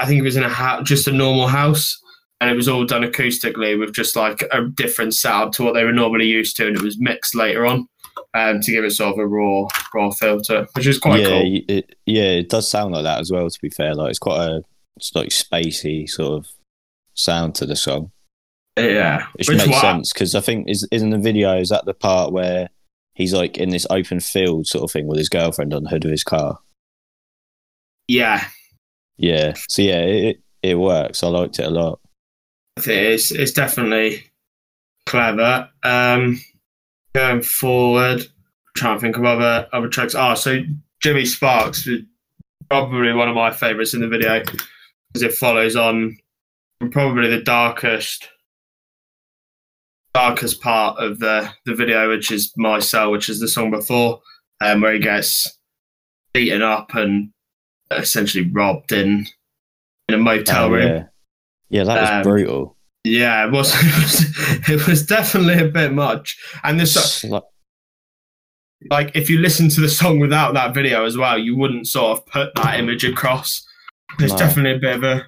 [0.01, 1.99] I think it was in a house, just a normal house,
[2.41, 5.85] and it was all done acoustically with just like a different sound to what they
[5.85, 7.89] were normally used to, and it was mixed later on
[8.35, 11.61] um, to give it sort of a raw, raw filter, which is quite yeah, cool.
[11.69, 13.49] it, yeah, it does sound like that as well.
[13.49, 14.63] To be fair, like it's quite a
[14.97, 16.51] it's like spacey sort of
[17.15, 18.11] sound to the song,
[18.79, 21.85] Yeah, which, Which makes wa- sense because I think is isn't the video is that
[21.85, 22.69] the part where
[23.15, 26.05] he's like in this open field sort of thing with his girlfriend on the hood
[26.05, 26.59] of his car.
[28.09, 28.45] Yeah,
[29.17, 31.23] Yeah, so yeah, it it, it works.
[31.23, 32.01] I liked it a lot.
[32.77, 34.25] I think it's it's definitely
[35.07, 35.71] clever.
[35.83, 36.41] Um,
[37.15, 38.27] going forward,
[38.77, 40.15] trying to think of other other tracks.
[40.15, 40.59] Ah, so
[41.01, 42.01] Jimmy Sparks was
[42.69, 44.41] probably one of my favourites in the video
[45.13, 46.17] because it follows on
[46.81, 48.29] from probably the darkest
[50.13, 54.21] darkest part of the the video, which is My Cell, which is the song before,
[54.61, 55.59] um, where he gets
[56.33, 57.31] beaten up and
[57.91, 59.27] essentially robbed in
[60.09, 60.89] in a motel Oh, room.
[60.89, 61.05] yeah,
[61.71, 62.74] yeah, that was Um, brutal.
[63.05, 64.69] Yeah, it was, it was.
[64.69, 66.39] It was definitely a bit much.
[66.63, 67.25] And this,
[68.91, 72.19] like, if you listen to the song without that video as well, you wouldn't sort
[72.19, 73.67] of put that image across.
[74.19, 74.39] There's No.
[74.39, 75.27] definitely a bit of a.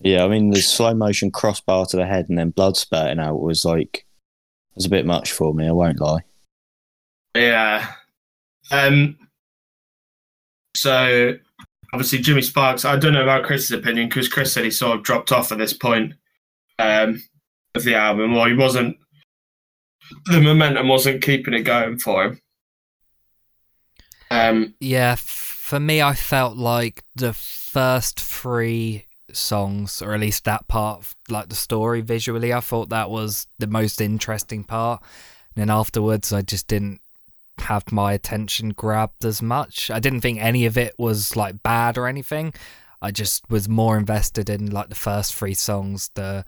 [0.00, 3.40] Yeah, I mean the slow motion crossbar to the head and then blood spurting out
[3.40, 4.04] was like
[4.70, 5.66] it was a bit much for me.
[5.66, 6.20] I won't lie.
[7.34, 7.92] Yeah.
[8.70, 9.16] Um.
[10.76, 11.34] So,
[11.94, 12.84] obviously, Jimmy Sparks.
[12.84, 15.58] I don't know about Chris's opinion because Chris said he sort of dropped off at
[15.58, 16.12] this point
[16.78, 17.22] um,
[17.74, 18.96] of the album, or he wasn't.
[20.26, 22.40] The momentum wasn't keeping it going for him.
[24.30, 24.74] Um.
[24.80, 31.14] Yeah, for me, I felt like the first three songs, or at least that part,
[31.28, 32.52] like the story visually.
[32.52, 35.02] I thought that was the most interesting part.
[35.54, 37.00] And then afterwards, I just didn't
[37.58, 39.90] have my attention grabbed as much.
[39.90, 42.54] I didn't think any of it was like bad or anything.
[43.02, 46.44] I just was more invested in like the first three songs, the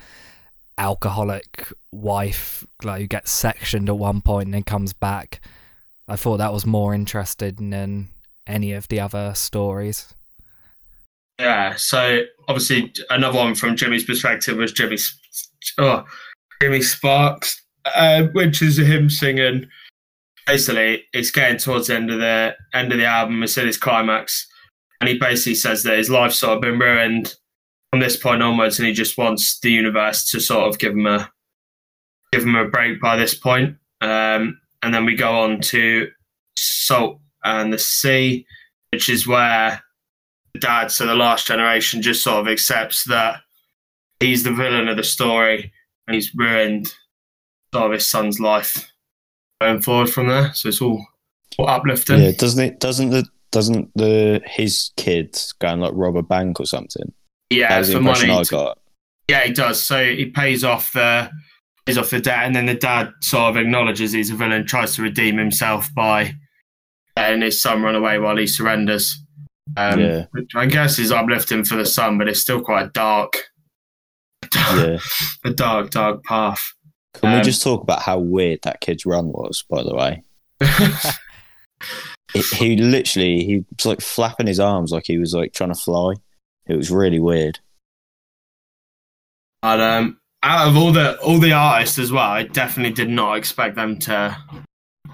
[0.79, 5.41] alcoholic wife like who gets sectioned at one point and then comes back.
[6.07, 8.09] I thought that was more interesting than
[8.47, 10.15] any of the other stories.
[11.39, 14.97] Yeah, so obviously another one from Jimmy's perspective was Jimmy,
[15.79, 16.05] oh,
[16.61, 17.61] Jimmy Sparks,
[17.95, 19.67] uh, which is him singing.
[20.47, 23.43] Basically, it's getting towards the end of the end of the album.
[23.43, 24.49] It's at its climax,
[25.01, 27.35] and he basically says that his life's sort of been ruined
[27.91, 31.07] from this point onwards, and he just wants the universe to sort of give him
[31.07, 31.31] a
[32.33, 33.77] give him a break by this point.
[34.01, 36.09] Um, and then we go on to
[36.57, 38.47] Salt and the Sea,
[38.93, 39.83] which is where
[40.55, 43.41] the dad, so the last generation, just sort of accepts that
[44.21, 45.73] he's the villain of the story
[46.07, 46.93] and he's ruined
[47.73, 48.91] sort of his son's life
[49.61, 50.53] going forward from there.
[50.55, 51.05] So it's all,
[51.59, 52.21] all uplifting.
[52.21, 52.81] Yeah, doesn't it?
[52.81, 57.13] Doesn't the doesn't the his kid go and like rob a bank or something?
[57.51, 58.79] Yeah, that was for impression money I to- got.
[59.29, 59.83] Yeah, he does.
[59.83, 61.31] So he pays off the
[61.87, 64.95] pays off the debt, and then the dad sort of acknowledges he's a villain, tries
[64.97, 66.35] to redeem himself by
[67.17, 69.19] letting his son run away while he surrenders.
[69.77, 70.25] Um, Yeah.
[70.31, 73.51] which I guess is uplifting for the son, but it's still quite dark,
[74.55, 74.99] Yeah.
[75.45, 76.63] a dark, dark path.
[77.15, 79.63] Can we Um, just talk about how weird that kid's run was?
[79.69, 80.23] By the way,
[82.35, 85.81] it, he literally he was like flapping his arms like he was like trying to
[85.81, 86.15] fly.
[86.67, 87.61] It was really weird.
[89.63, 93.37] But um, out of all the all the artists as well, I definitely did not
[93.37, 94.37] expect them to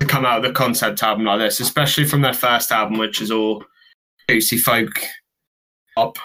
[0.00, 3.20] to come out with a concept album like this, especially from their first album, which
[3.22, 3.64] is all
[4.28, 4.90] juicy folk
[5.94, 6.18] pop,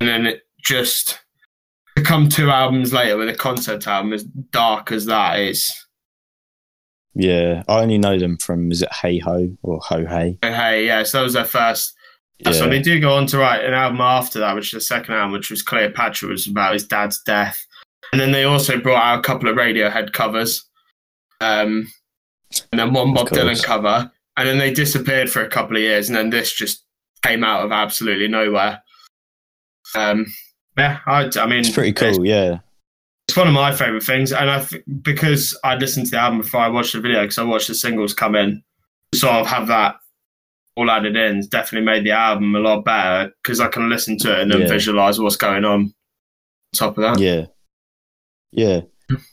[0.00, 1.20] and then it just
[1.96, 5.85] to come two albums later with a concept album as dark as that is.
[7.18, 10.38] Yeah, I only know them from is it Hey Ho or Ho Hey?
[10.42, 11.94] But hey, yeah, so that was their first.
[12.38, 12.52] Yeah.
[12.52, 15.14] So they do go on to write an album after that, which is the second
[15.14, 17.66] album, which was Cleopatra, which was about his dad's death.
[18.12, 20.64] And then they also brought out a couple of Radiohead covers,
[21.40, 21.90] um,
[22.70, 23.30] and then one Bob.
[23.30, 24.12] Dylan cover.
[24.36, 26.84] And then they disappeared for a couple of years, and then this just
[27.22, 28.82] came out of absolutely nowhere.
[29.94, 30.26] Um,
[30.76, 32.26] yeah, I, I mean, It's pretty cool.
[32.26, 32.58] Yeah,
[33.36, 36.40] it's one of my favorite things, and I th- because I listened to the album
[36.40, 38.62] before I watched the video because I watched the singles come in,
[39.14, 39.96] sort of have that
[40.74, 41.38] all added in.
[41.38, 44.50] It's definitely made the album a lot better because I can listen to it and
[44.50, 44.68] then Yeah.
[44.68, 45.80] visualize what's going on.
[45.80, 45.92] On
[46.74, 47.46] top of that, yeah,
[48.52, 48.80] yeah.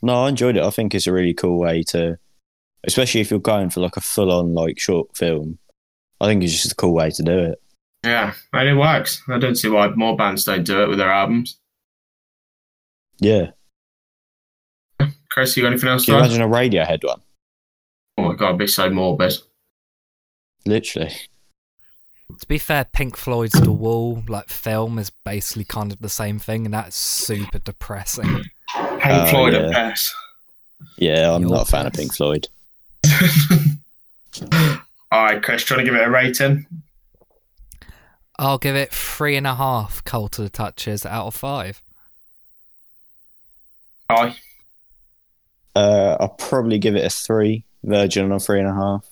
[0.02, 0.64] No, I enjoyed it.
[0.64, 2.18] I think it's a really cool way to,
[2.84, 5.60] especially if you're going for like a full-on like short film.
[6.20, 7.62] I think it's just a cool way to do it.
[8.06, 9.22] yeah, and it works.
[9.30, 11.58] I don't see why more bands don't do it with their albums.
[13.20, 13.52] Yeah.
[15.34, 16.32] Chris, you got anything else Can to you add?
[16.32, 17.22] imagine a Radiohead one?
[18.20, 19.34] Oh my god, it'd be so morbid.
[20.66, 21.12] Literally.
[22.40, 26.40] To be fair, Pink Floyd's The Wall, like film, is basically kind of the same
[26.40, 28.28] thing, and that's super depressing.
[28.76, 29.60] Pink Oh, Floyd yeah.
[29.62, 30.14] at best.
[30.98, 31.94] Yeah, I'm Your not a fan of.
[31.94, 32.48] Pink Floyd.
[35.12, 36.66] All right, Chris, trying to give it a rating.
[38.40, 41.84] I'll give it three and a half cold to the touches out of five.
[44.10, 44.36] Aye.
[45.76, 47.66] Uh, I'll probably give it a three.
[47.84, 49.06] Virgin on a three and a half.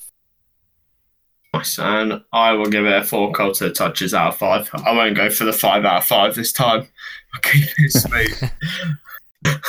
[1.53, 4.69] Nice, and I will give it a four the touches out of five.
[4.85, 6.87] I won't go for the five out of five this time.
[7.33, 8.51] I'll keep it smooth.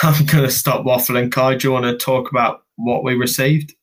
[0.02, 1.32] I'm going to stop waffling.
[1.32, 3.74] Kai, do you want to talk about what we received?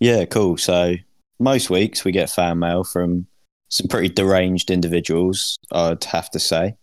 [0.00, 0.56] Yeah, cool.
[0.56, 0.94] So
[1.38, 3.26] most weeks we get fan mail from
[3.68, 6.76] some pretty deranged individuals, I'd have to say.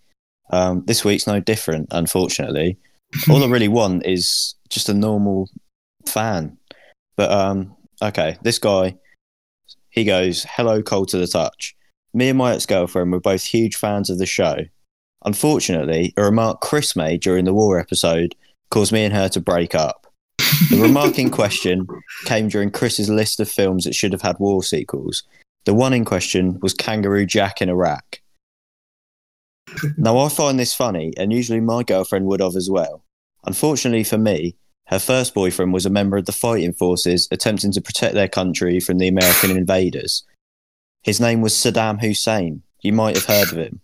[0.52, 2.78] Um, this week's no different, unfortunately.
[3.30, 5.50] All I really want is just a normal
[6.08, 6.58] fan.
[7.16, 8.98] But um, okay, this guy,
[9.90, 11.76] he goes, "Hello, cold to the touch."
[12.14, 14.58] Me and my ex-girlfriend were both huge fans of the show.
[15.26, 18.36] Unfortunately, a remark Chris made during the war episode
[18.70, 20.08] caused me and her to break up.
[20.70, 21.88] The remark in question
[22.26, 25.24] came during Chris's list of films that should have had war sequels.
[25.66, 28.22] The one in question was Kangaroo Jack in Iraq.
[29.98, 33.04] Now, I find this funny, and usually my girlfriend would have as well.
[33.46, 34.56] Unfortunately for me,
[34.88, 38.80] her first boyfriend was a member of the fighting forces attempting to protect their country
[38.80, 40.24] from the American invaders.
[41.02, 42.64] His name was Saddam Hussein.
[42.82, 43.82] You might have heard of him.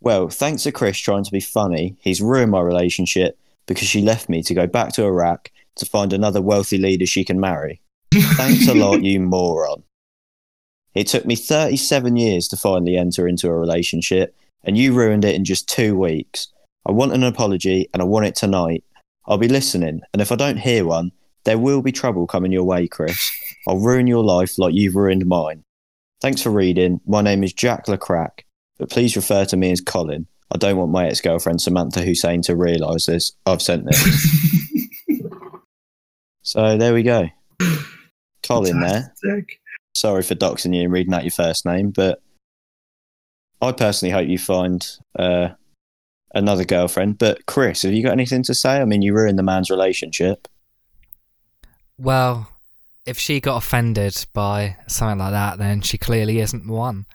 [0.00, 4.28] Well, thanks to Chris trying to be funny, he's ruined my relationship because she left
[4.28, 7.80] me to go back to Iraq to find another wealthy leader she can marry.
[8.12, 9.82] Thanks a lot, you moron.
[10.94, 15.34] It took me 37 years to finally enter into a relationship, and you ruined it
[15.34, 16.48] in just two weeks.
[16.86, 18.84] I want an apology and I want it tonight.
[19.26, 21.10] I'll be listening, and if I don't hear one,
[21.44, 23.30] there will be trouble coming your way, Chris.
[23.66, 25.62] I'll ruin your life like you've ruined mine.
[26.20, 27.00] Thanks for reading.
[27.06, 28.40] My name is Jack LeCrack,
[28.78, 30.26] but please refer to me as Colin.
[30.52, 33.32] I don't want my ex girlfriend Samantha Hussein to realise this.
[33.46, 34.88] I've sent this.
[36.42, 37.28] so there we go.
[38.42, 39.14] Colin there.
[39.22, 39.60] Fantastic.
[39.94, 42.20] Sorry for doxing you and reading out your first name, but
[43.60, 44.86] I personally hope you find
[45.18, 45.48] uh,
[46.34, 47.18] another girlfriend.
[47.18, 48.80] But Chris, have you got anything to say?
[48.80, 50.48] I mean, you ruined the man's relationship.
[51.98, 52.48] Well,
[53.06, 57.06] if she got offended by something like that, then she clearly isn't the one.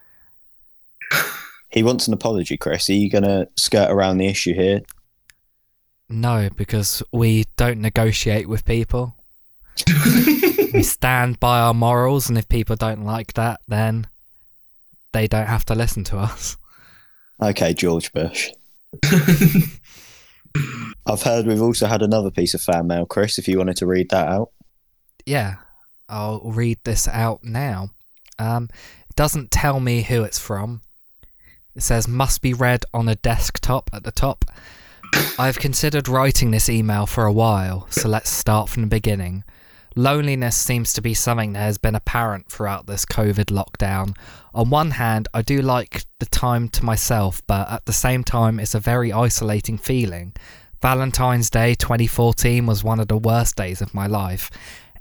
[1.71, 2.89] He wants an apology, Chris.
[2.89, 4.81] Are you going to skirt around the issue here?
[6.09, 9.15] No, because we don't negotiate with people.
[10.73, 14.07] we stand by our morals, and if people don't like that, then
[15.11, 16.57] they don't have to listen to us.
[17.41, 18.49] Okay, George Bush.
[21.05, 23.85] I've heard we've also had another piece of fan mail, Chris, if you wanted to
[23.85, 24.51] read that out.
[25.25, 25.55] Yeah,
[26.07, 27.89] I'll read this out now.
[28.37, 28.69] Um,
[29.09, 30.81] it doesn't tell me who it's from.
[31.75, 34.45] It says must be read on a desktop at the top.
[35.37, 39.43] I've considered writing this email for a while, so let's start from the beginning.
[39.95, 44.15] Loneliness seems to be something that has been apparent throughout this COVID lockdown.
[44.53, 48.59] On one hand, I do like the time to myself, but at the same time,
[48.59, 50.33] it's a very isolating feeling.
[50.81, 54.51] Valentine's Day 2014 was one of the worst days of my life.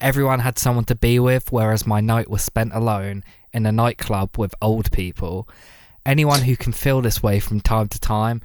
[0.00, 4.38] Everyone had someone to be with, whereas my night was spent alone in a nightclub
[4.38, 5.48] with old people.
[6.06, 8.40] Anyone who can feel this way from time to time,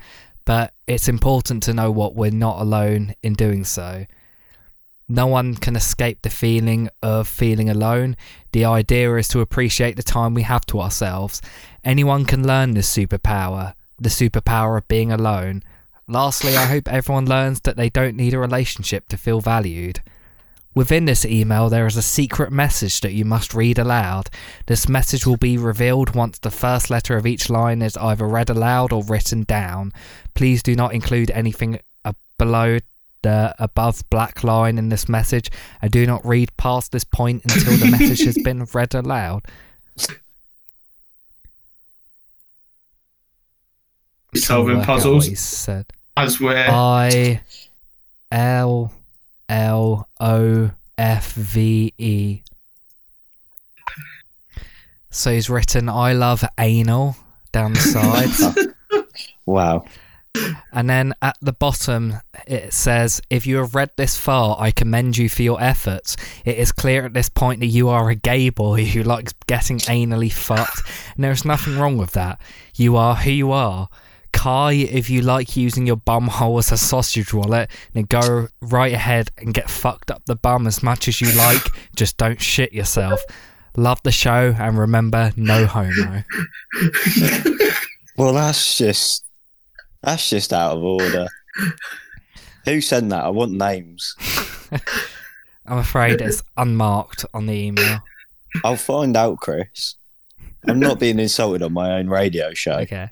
[0.46, 4.06] but it's important to know what we're not alone in doing so.
[5.10, 8.16] No one can escape the feeling of feeling alone.
[8.52, 11.42] The idea is to appreciate the time we have to ourselves.
[11.84, 15.64] Anyone can learn this superpower, the superpower of being alone.
[16.08, 20.02] Lastly, I hope everyone learns that they don't need a relationship to feel valued.
[20.76, 24.30] Within this email, there is a secret message that you must read aloud.
[24.66, 28.50] This message will be revealed once the first letter of each line is either read
[28.50, 29.94] aloud or written down.
[30.34, 31.80] Please do not include anything
[32.40, 32.80] below
[33.24, 35.50] the above black line in this message
[35.82, 39.44] and do not read past this point until the message has been read aloud.
[44.36, 45.86] Solving Work out puzzles he said.
[46.18, 47.42] as we're I
[48.32, 48.92] L
[49.48, 52.42] L O F V E.
[55.12, 57.16] So he's written I love anal
[57.52, 57.80] down the
[58.66, 59.06] side.
[59.46, 59.86] Wow.
[60.72, 62.16] And then at the bottom
[62.48, 66.18] it says if you have read this far I commend you for your efforts.
[66.46, 69.80] It is clear at this point that you are a gay boy who likes getting
[69.80, 70.82] anally fucked
[71.16, 72.42] and there is nothing wrong with that.
[72.76, 73.90] You are who you are.
[74.32, 78.92] Kai, if you like using your bum hole as a sausage wallet, then go right
[78.92, 81.62] ahead and get fucked up the bum as much as you like.
[81.96, 83.22] Just don't shit yourself.
[83.78, 86.24] Love the show and remember, no homo.
[88.16, 89.26] Well, that's just
[90.04, 91.28] that's just out of order.
[92.66, 93.26] Who sent that?
[93.26, 94.16] I want names.
[95.66, 98.00] I'm afraid it's unmarked on the email.
[98.64, 99.96] I'll find out, Chris.
[100.68, 102.80] I'm not being insulted on my own radio show.
[102.80, 103.10] Okay.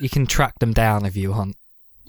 [0.00, 1.56] You can track them down if you want.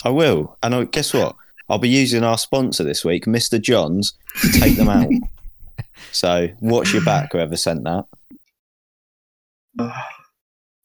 [0.03, 0.57] I will.
[0.63, 1.35] And I, guess what?
[1.69, 3.61] I'll be using our sponsor this week, Mr.
[3.61, 5.09] Johns, to take them out.
[6.11, 8.05] so watch your back, whoever sent that.
[9.79, 9.91] Oh.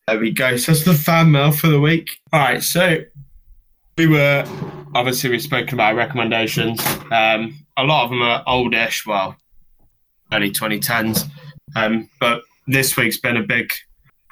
[0.09, 0.57] There we go.
[0.57, 2.19] So that's the fan mail for the week.
[2.33, 2.63] All right.
[2.63, 3.01] So
[3.99, 4.43] we were
[4.95, 6.81] obviously we've spoken about recommendations.
[7.13, 9.37] Um, a lot of them are oldish, well,
[10.33, 11.25] early 2010s.
[11.77, 13.71] Um, but this week's been a big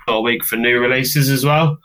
[0.09, 1.77] sort week for new releases as well.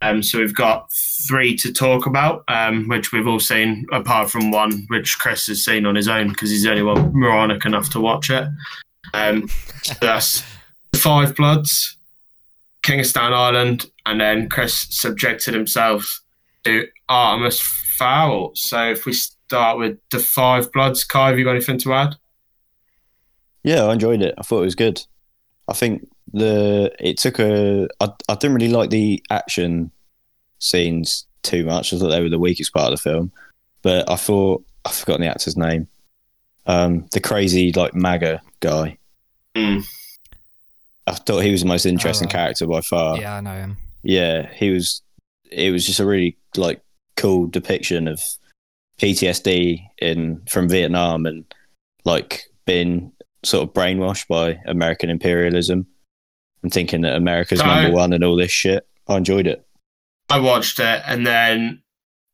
[0.00, 0.88] Um, so we've got
[1.26, 5.64] three to talk about, um, which we've all seen, apart from one which Chris has
[5.64, 8.46] seen on his own because he's the only one moronic enough to watch it.
[9.12, 9.48] Um,
[9.82, 10.44] so that's
[10.94, 11.96] Five Bloods,
[12.90, 16.22] Kingston Island, and then Chris subjected himself
[16.64, 18.50] to Artemis Fowl.
[18.56, 22.16] So if we start with the Five Bloods, Kai, have you got anything to add?
[23.62, 24.34] Yeah, I enjoyed it.
[24.36, 25.06] I thought it was good.
[25.68, 27.86] I think the it took a.
[28.00, 29.92] I, I didn't really like the action
[30.58, 31.92] scenes too much.
[31.92, 33.30] I thought they were the weakest part of the film.
[33.82, 35.86] But I thought I've forgotten the actor's name.
[36.66, 38.98] Um, the crazy like MAGA guy.
[39.54, 39.86] Mm.
[41.10, 42.36] I thought he was the most interesting oh, right.
[42.36, 43.18] character by far.
[43.18, 43.76] Yeah, I know him.
[44.02, 45.02] yeah, he was.
[45.50, 46.80] It was just a really like
[47.16, 48.22] cool depiction of
[48.98, 51.44] PTSD in from Vietnam and
[52.04, 53.12] like being
[53.44, 55.86] sort of brainwashed by American imperialism
[56.62, 58.86] and thinking that America's So- number one and all this shit.
[59.08, 59.66] I enjoyed it.
[60.28, 61.82] I watched it and then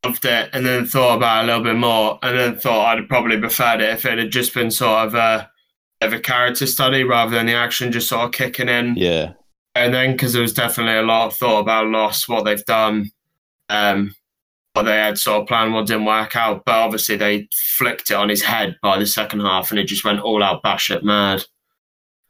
[0.05, 3.09] loved it, and then thought about it a little bit more, and then thought I'd
[3.09, 5.51] probably preferred it if it had just been sort of a
[6.01, 8.95] of a character study rather than the action just sort of kicking in.
[8.97, 9.33] Yeah,
[9.75, 13.11] And then because there was definitely a lot of thought about Lost, what they've done,
[13.69, 14.15] um,
[14.75, 16.65] what they had sort of planned, what didn't work out.
[16.67, 20.05] But obviously they flicked it on his head by the second half, and it just
[20.05, 21.45] went all out batshit mad.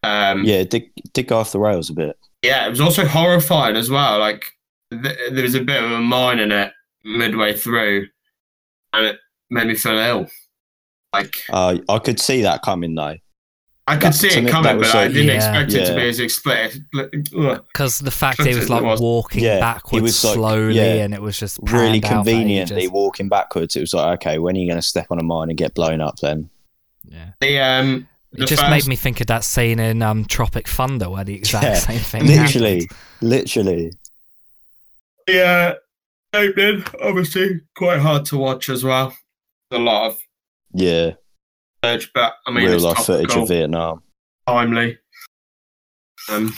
[0.03, 2.17] Um, yeah, it did, did go off the rails a bit.
[2.43, 4.21] yeah, it was also horrifying as well.
[4.21, 4.45] Like
[4.93, 6.73] th- there was a bit of a mine in it
[7.05, 8.07] midway through,
[8.93, 9.17] and it
[9.51, 10.29] made me feel ill.
[11.13, 13.17] Like Uh, I could see that coming though.
[13.89, 15.35] I could That- see it coming, that was but I didn't Yeah.
[15.35, 16.83] expect it to be as explicit.
[16.93, 19.01] Because the fact he was like It was.
[19.01, 22.31] walking Yeah, backwards was, like, slowly, yeah, and it was just Really panned out for
[22.33, 22.91] conveniently ages.
[22.91, 23.77] walking backwards.
[23.77, 25.75] It was like, okay, when are you going to step on a mine and get
[25.75, 26.51] blown up then?
[27.09, 27.31] Yeah.
[27.41, 30.67] The um, It the just first- made me think of that scene in um, Tropic
[30.67, 32.91] Thunder where the exact Yeah, same thing Literally, happened.
[33.23, 33.93] literally.
[35.29, 35.75] Yeah,
[36.35, 39.17] opening obviously quite hard to watch as well.
[39.71, 40.19] A lot of
[40.73, 41.13] Yeah,
[41.87, 44.03] footage, but I mean, real it's life footage of Vietnam.
[44.47, 44.99] timely.
[46.29, 46.53] Um,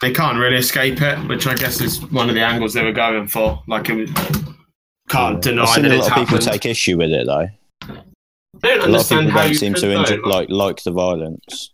[0.00, 2.92] they can't really escape it, which I guess is one of the angles they were
[2.92, 3.62] going for.
[3.68, 4.10] Like it was,
[5.08, 6.52] can't I've deny seen that a it's lot of people happened.
[6.52, 7.48] take issue with it though.
[8.64, 10.00] I don't A lot of people how don't seem to though.
[10.00, 11.70] enjoy, like like the violence.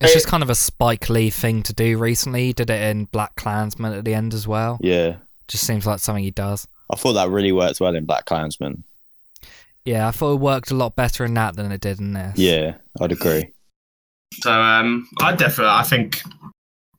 [0.00, 2.46] It's just kind of a Spike Lee thing to do recently.
[2.46, 4.78] He did it in Black Klansman at the end as well.
[4.82, 5.16] Yeah,
[5.48, 6.66] Just seems like something he does.
[6.92, 8.84] I thought that really worked well in Black Klansman.
[9.84, 12.38] Yeah, I thought it worked a lot better in that than it did in this.
[12.38, 13.52] Yeah, I'd agree.
[14.40, 16.22] So um, I definitely, I think,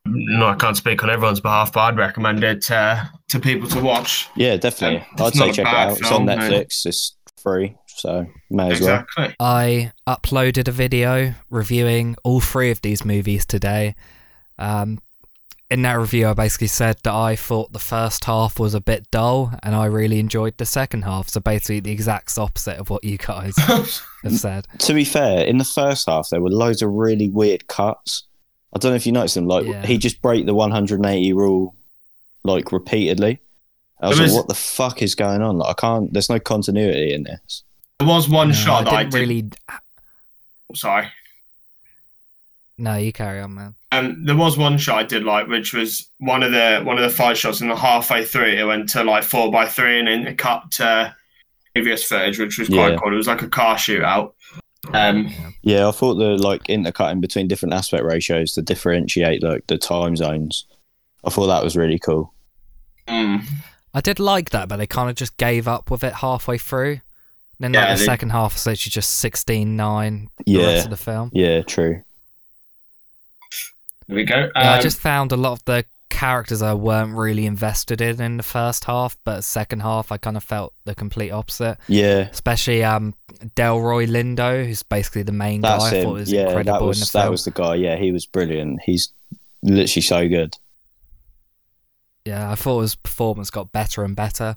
[0.06, 3.80] no, I can't speak on everyone's behalf, but I'd recommend it uh, to people to
[3.80, 4.28] watch.
[4.36, 5.00] Yeah, definitely.
[5.18, 5.98] Um, I'd say check it bad out.
[5.98, 6.48] It's film, on no.
[6.48, 6.86] Netflix.
[6.86, 9.00] It's free, so may as well.
[9.00, 9.36] Exactly.
[9.40, 13.96] I uploaded a video reviewing all three of these movies today.
[14.58, 15.00] Um,
[15.70, 19.10] in that review, I basically said that I thought the first half was a bit
[19.10, 21.28] dull and I really enjoyed the second half.
[21.28, 23.88] So basically, the exact opposite of what you guys have
[24.28, 24.66] said.
[24.78, 28.22] To be fair, in the first half there were loads of really weird cuts.
[28.74, 29.46] I don't know if you noticed them.
[29.48, 29.84] Like Yeah.
[29.84, 31.74] he just break the 180 rule,
[32.44, 33.40] like repeatedly.
[34.00, 35.56] I was It like, what the fuck is going on?
[35.58, 36.12] Like, I can't.
[36.12, 37.62] There's no continuity in this.
[37.98, 39.18] There was one No, shot I I didn't did.
[39.20, 39.50] really.
[40.74, 41.08] Sorry.
[42.76, 43.74] No, you carry on, man.
[43.98, 47.02] Um, there was one shot I did like, which was one of the one of
[47.02, 50.08] the fight shots, and the halfway through it went to like four by three, and
[50.08, 51.14] then it cut to
[51.74, 52.98] previous footage, which was quite Yeah.
[53.02, 53.12] cool.
[53.12, 54.32] It was like a car shootout.
[54.92, 55.30] Um,
[55.62, 60.16] Yeah, I thought the like intercutting between different aspect ratios to differentiate like the time
[60.16, 60.64] zones.
[61.24, 62.32] I thought that was really cool.
[63.08, 63.42] mm,
[63.94, 67.00] I did like that, but they kind of just gave up with it halfway through.
[67.58, 70.28] Then like the they- second half is literally just sixteen nine.
[70.44, 70.58] The Yeah.
[70.60, 71.30] the rest of the film.
[71.32, 72.02] Yeah, true.
[74.08, 74.50] There we go.
[74.56, 78.20] Yeah, I Um, just found a lot of the characters I weren't really invested in
[78.20, 81.78] in the first half, but second half I kind of felt the complete opposite.
[81.88, 83.14] Yeah, Especially um
[83.56, 85.98] Delroy Lindo, who's basically the main that's guy.
[85.98, 87.32] I thought was yeah, incredible that was in the that film.
[87.32, 87.74] was the guy.
[87.74, 88.80] Yeah, he was brilliant.
[88.82, 89.12] He's
[89.62, 90.56] literally so good.
[92.24, 94.56] Yeah, I thought his performance got better and better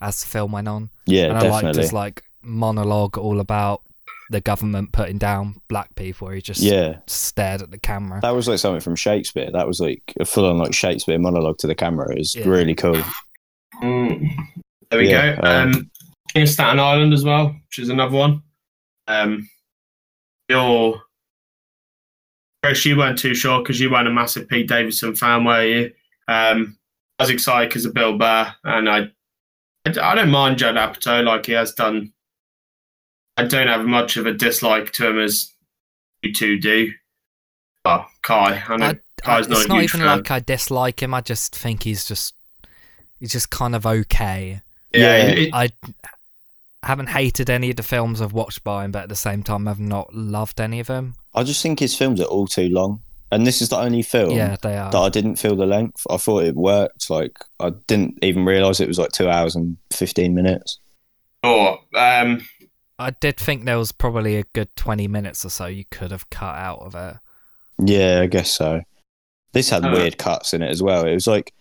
[0.00, 0.90] as the film went on.
[1.06, 1.82] Yeah, and I liked definitely.
[1.82, 3.82] his like monologue all about
[4.30, 8.20] the government putting down black people where he just yeah, stared at the camera.
[8.22, 9.50] that was like something from Shakespeare.
[9.52, 12.12] That was like a full on like Shakespeare monologue to the camera.
[12.12, 12.48] It was Yeah.
[12.48, 13.02] really cool.
[13.82, 14.28] mm,
[14.90, 15.42] there we Yeah, go.
[15.48, 15.90] um, Um,
[16.32, 18.42] King of Staten Island as well, which is another one.
[19.08, 19.48] Um,
[20.48, 21.02] your
[22.62, 25.84] Chris, you weren't too sure because you weren't a massive Pete Davidson fan, were you?
[26.28, 26.76] Um,
[27.18, 29.10] I was excited because of Bill Burr, and I,
[29.86, 32.12] I don't mind Judd Apatow like he has done.
[33.40, 35.50] I don't have much of a dislike to him as
[36.22, 36.92] you two do.
[37.84, 40.16] Well, Kai, I know I, I, not it's a not huge even fan.
[40.18, 41.14] like I dislike him.
[41.14, 42.34] I just think he's just
[43.18, 44.60] he's just kind of okay.
[44.92, 45.30] yeah, Yeah.
[45.30, 45.70] it- I
[46.82, 49.68] haven't hated any of the films I've watched by him, but at the same time,
[49.68, 51.14] I've not loved any of them.
[51.34, 54.30] I just think his films are all too long, and this is the only film
[54.36, 54.90] yeah, they are.
[54.90, 56.06] that I didn't feel the length.
[56.08, 57.10] I thought it worked.
[57.10, 60.78] Like I didn't even realize it was like two hours and fifteen minutes.
[61.42, 62.46] Or um,
[63.00, 66.28] I did think there was probably a good twenty minutes or so you could have
[66.30, 67.16] cut out of it.
[67.82, 68.82] Yeah, I guess so.
[69.52, 69.90] This had Uh.
[69.92, 71.06] weird cuts in it as well.
[71.06, 71.52] It was like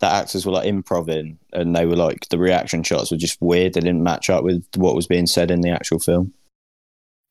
[0.00, 3.72] the actors were like improving, and they were like the reaction shots were just weird.
[3.74, 6.34] They didn't match up with what was being said in the actual film.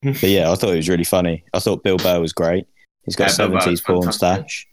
[0.01, 1.43] but yeah, I thought it was really funny.
[1.53, 2.65] I thought Bill Burr was great.
[3.05, 4.17] He's got Yeah, Bill seventies porn fantastic.
[4.49, 4.67] stash.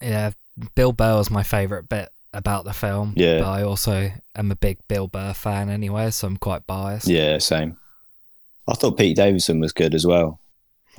[0.00, 0.30] Yeah,
[0.76, 3.14] Bill Burr was my favourite bit about the film.
[3.16, 3.40] Yeah.
[3.40, 7.08] but I also am a big Bill Burr fan anyway, so I'm quite biased.
[7.08, 7.76] Yeah, same.
[8.68, 10.40] I thought Pete Davidson was good as well.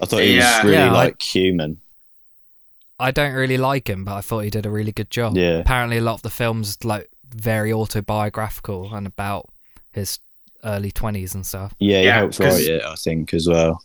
[0.02, 0.58] I thought he Yeah.
[0.58, 1.80] was really Yeah, I- like human.
[3.00, 5.38] I don't really like him, but I thought he did a really good job.
[5.38, 5.58] Yeah.
[5.60, 9.50] Apparently, a lot of the film's like very autobiographical and about
[9.92, 10.20] his
[10.64, 11.74] early twenties and stuff.
[11.80, 13.84] Yeah, he Yeah, helped 'cause- write it, I think, as well.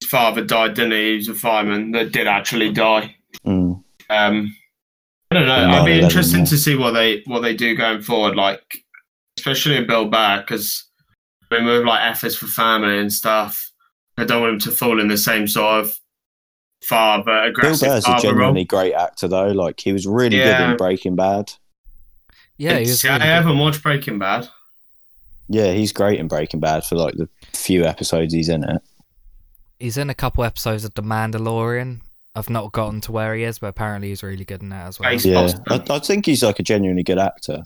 [0.00, 1.10] His father died, didn't he?
[1.12, 3.16] He was a fireman that did actually die.
[3.44, 3.82] Mm.
[4.10, 4.56] Um,
[5.30, 5.54] I don't know.
[5.54, 8.36] I'd be 9/11, interested to see what they what they do going forward.
[8.36, 8.84] Like,
[9.36, 10.84] especially in Bill Burr, because
[11.50, 13.70] I mean, with like F is for family and stuff.
[14.16, 15.98] I don't want him to fall in the same sort of
[16.82, 18.32] father Bill aggressive Burr's a father role.
[18.32, 19.48] genuinely great actor, though.
[19.52, 21.52] Like, he was really good in Breaking Bad.
[22.56, 23.26] Yeah, he It's- was I really good.
[23.26, 24.48] haven't watched Breaking Bad.
[25.48, 28.82] Yeah, he's great in Breaking Bad for like the few episodes he's in it.
[29.78, 32.00] He's in a couple episodes of The Mandalorian.
[32.34, 35.00] I've not gotten to where he is, but apparently he's really good in that as
[35.00, 35.12] well.
[35.14, 35.48] Yeah.
[35.68, 37.62] I, I think he's like a genuinely good actor.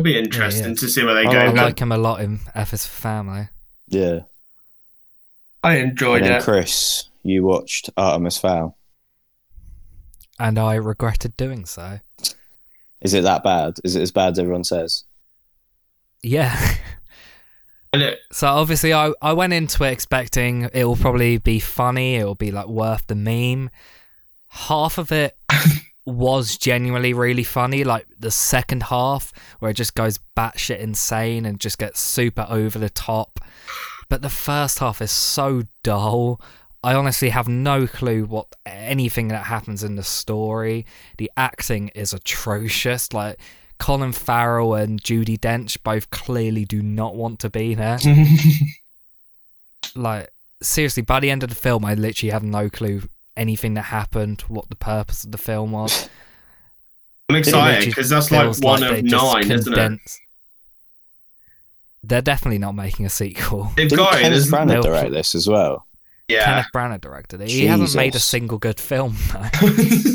[0.00, 0.74] It'll be interesting yeah.
[0.76, 1.38] to see where they I go.
[1.38, 3.48] I like him a lot in F is for Family.
[3.88, 4.20] Yeah.
[5.62, 6.44] I enjoyed and then it.
[6.44, 8.78] Chris, you watched Artemis Fowl.
[10.38, 12.00] And I regretted doing so.
[13.02, 13.74] Is it that bad?
[13.84, 15.04] Is it as bad as everyone says?
[16.22, 16.76] Yeah.
[18.30, 22.14] So obviously, I, I went into it expecting it will probably be funny.
[22.14, 23.68] It will be like worth the meme.
[24.46, 25.36] Half of it
[26.06, 27.84] was genuinely really funny.
[27.84, 32.78] Like the second half, where it just goes batshit insane and just gets super over
[32.78, 33.40] the top.
[34.08, 36.40] But the first half is so dull.
[36.82, 40.86] I honestly have no clue what anything that happens in the story.
[41.18, 43.12] The acting is atrocious.
[43.12, 43.38] Like
[43.78, 47.98] Colin Farrell and Judi Dench both clearly do not want to be there.
[49.94, 50.30] like
[50.62, 53.02] seriously, by the end of the film, I literally have no clue
[53.40, 56.08] anything that happened, what the purpose of the film was.
[57.28, 60.00] I'm excited because that's like one like of they just nine, isn't it?
[62.02, 63.64] They're definitely not making a sequel.
[63.76, 64.22] They've Didn't got it.
[64.22, 65.86] Kenneth isn't- Branagh They'll- direct this as well?
[66.28, 66.44] Yeah.
[66.44, 67.50] Kenneth Branagh directed it.
[67.50, 69.48] He hasn't made a single good film though.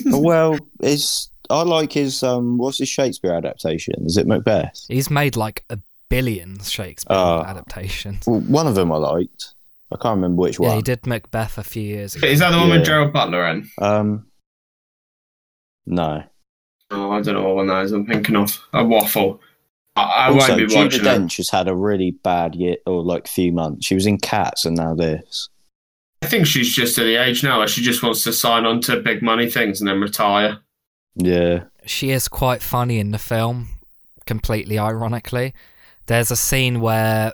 [0.20, 4.06] well, is I like his um, what's his Shakespeare adaptation?
[4.06, 4.86] Is it Macbeth?
[4.88, 5.78] He's made like a
[6.10, 7.42] billion Shakespeare Oh.
[7.42, 8.26] adaptations.
[8.26, 9.55] Well, one of them I liked.
[9.92, 10.68] I can't remember which one.
[10.68, 10.78] Yeah, one.
[10.80, 12.28] he did Macbeth a few years ago.
[12.28, 12.78] Is that the one Yeah.
[12.78, 13.70] with Gerard Butler in?
[13.80, 14.26] Um,
[15.86, 16.24] no.
[16.92, 17.92] Oh, I don't know what one that is.
[17.92, 19.42] I'm thinking of a waffle.
[19.96, 21.04] I, I also, won't be Judi watching it.
[21.04, 23.86] Dench has had a really bad year or like few months.
[23.86, 25.50] She was in Cats and now this.
[26.22, 28.82] I think she's just at the age now where she just wants to sign on
[28.82, 30.60] to big money things and then retire.
[31.16, 31.66] Yeah.
[31.86, 33.70] she is quite funny in the film,
[34.26, 35.54] completely ironically.
[36.08, 37.34] There's a scene where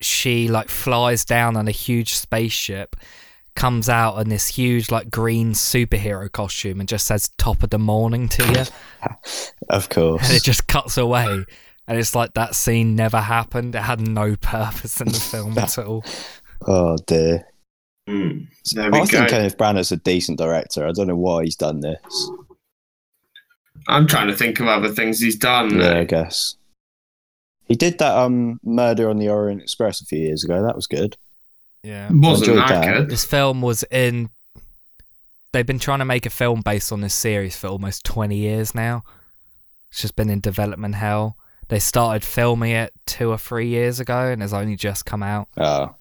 [0.00, 2.96] she like flies down on a huge spaceship,
[3.56, 7.78] comes out in this huge like green superhero costume and just says top of the
[7.78, 8.64] morning to you.
[9.68, 10.26] Of course.
[10.28, 11.44] and it just cuts away.
[11.86, 13.74] And it's like that scene never happened.
[13.74, 16.04] It had no purpose in the film at all.
[16.66, 17.46] oh dear.
[18.08, 18.44] Hmm.
[18.72, 19.06] There we I go.
[19.06, 20.86] think Kenneth Branagh's a decent director.
[20.86, 22.30] I don't know why he's done this.
[23.88, 25.78] I'm trying to think of other things he's done.
[25.78, 26.56] Yeah, I guess.
[27.70, 30.60] He did that um Murder on the Orient Express a few years ago.
[30.60, 31.16] That was good.
[31.84, 32.08] Yeah.
[32.10, 32.96] Wasn't Enjoyed that, that.
[32.98, 33.10] good?
[33.10, 34.28] This film was in.
[35.52, 38.74] They've been trying to make a film based on this series for almost 20 years
[38.74, 39.04] now.
[39.90, 41.36] It's just been in development hell.
[41.68, 45.46] They started filming it two or three years ago and it's only just come out.
[45.56, 45.94] Oh.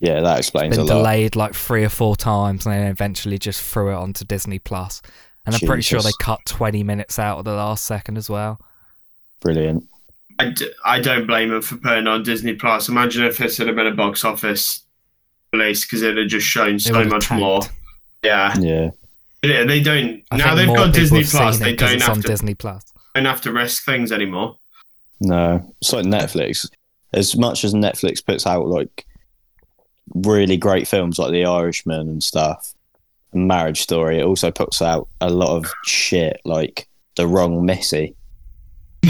[0.00, 0.88] Yeah, that explains been a lot.
[0.88, 4.58] Been delayed like three or four times and then eventually just threw it onto Disney
[4.58, 5.00] Plus.
[5.46, 8.60] And I'm pretty sure they cut 20 minutes out of the last second as well.
[9.40, 9.88] Brilliant.
[10.38, 12.88] I, d- I don't blame him for putting it on Disney Plus.
[12.88, 14.84] Imagine if this had been a box office
[15.52, 17.40] release because it had just shown so much tanked.
[17.40, 17.60] more.
[18.22, 18.54] Yeah.
[18.58, 18.90] Yeah.
[19.42, 20.22] Yeah, they don't.
[20.30, 21.58] I now they've got Disney Plus.
[21.58, 22.84] They don't have to Disney Plus.
[23.14, 24.56] don't have to risk things anymore.
[25.20, 25.74] No.
[25.80, 26.68] It's like Netflix.
[27.12, 29.06] As much as Netflix puts out like
[30.14, 32.74] really great films like The Irishman and stuff,
[33.32, 38.16] and Marriage Story, it also puts out a lot of shit like The Wrong Missy.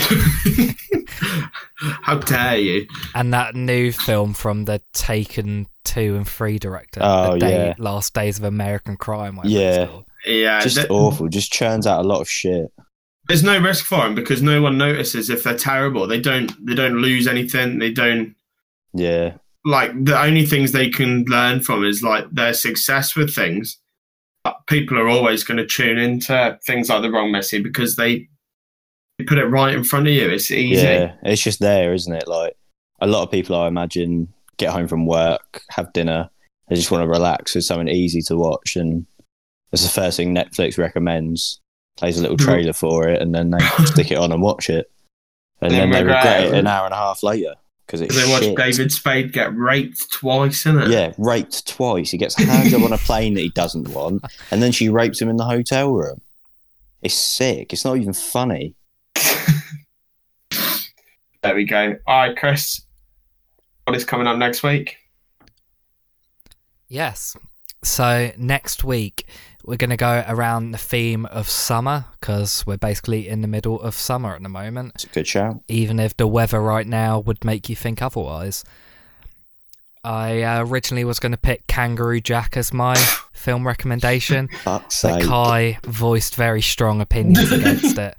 [2.03, 2.87] How dare you?
[3.14, 7.74] And that new film from the Taken 2 and 3 director, Oh, The Day, yeah.
[7.78, 9.39] Last Days of American Crime.
[9.45, 9.89] Yeah.
[10.26, 11.28] Yeah, Just th- awful.
[11.28, 12.72] Just churns out a lot of shit.
[13.28, 16.07] there's no risk for them because no one notices if they're terrible.
[16.07, 16.51] They don't.
[16.66, 17.78] They don't lose anything.
[17.78, 18.35] They don't.
[18.95, 19.35] Yeah.
[19.66, 23.78] like the only things they can learn from is like their success with things.
[24.45, 28.28] But people are always going to tune into things like the wrong Missy because they,
[29.27, 30.29] put it right in front of you.
[30.29, 30.83] It's easy.
[30.83, 32.27] Yeah, it's just there, isn't it?
[32.27, 32.57] Like
[33.01, 36.31] a lot of people, I imagine, get home from work, have dinner,
[36.69, 39.07] they just want to relax with something easy to watch, and
[39.71, 41.61] that's the first thing Netflix recommends.
[41.97, 42.45] Plays a little Mhm.
[42.45, 44.91] trailer for it, and then they stick it on and watch it,
[45.61, 46.55] and Then then they regret regret it.
[46.55, 47.55] it an hour and a half later
[47.87, 48.57] because it's They watch.
[48.57, 50.91] David Spade get raped twice, innit?
[50.91, 52.11] Yeah, raped twice.
[52.11, 54.89] He gets a hand job on a plane that he doesn't want, and then she
[54.89, 56.21] rapes him in the hotel room.
[57.03, 57.73] It's sick.
[57.73, 58.75] It's not even funny.
[61.45, 61.95] There we go.
[62.07, 62.80] All right, Chris.
[63.84, 64.97] What is coming up next week?
[66.88, 67.36] Yes.
[67.82, 69.26] So next week
[69.62, 73.78] we're going to go around the theme of summer because we're basically in the middle
[73.82, 74.92] of summer at the moment.
[74.95, 75.61] It's a good shout.
[75.68, 78.64] Even if the weather right now would make you think otherwise.
[80.03, 82.95] I uh, originally was going to pick Kangaroo Jack as my
[83.34, 85.24] film recommendation, Fuck's but sake.
[85.24, 88.16] Kai voiced very strong opinions against it.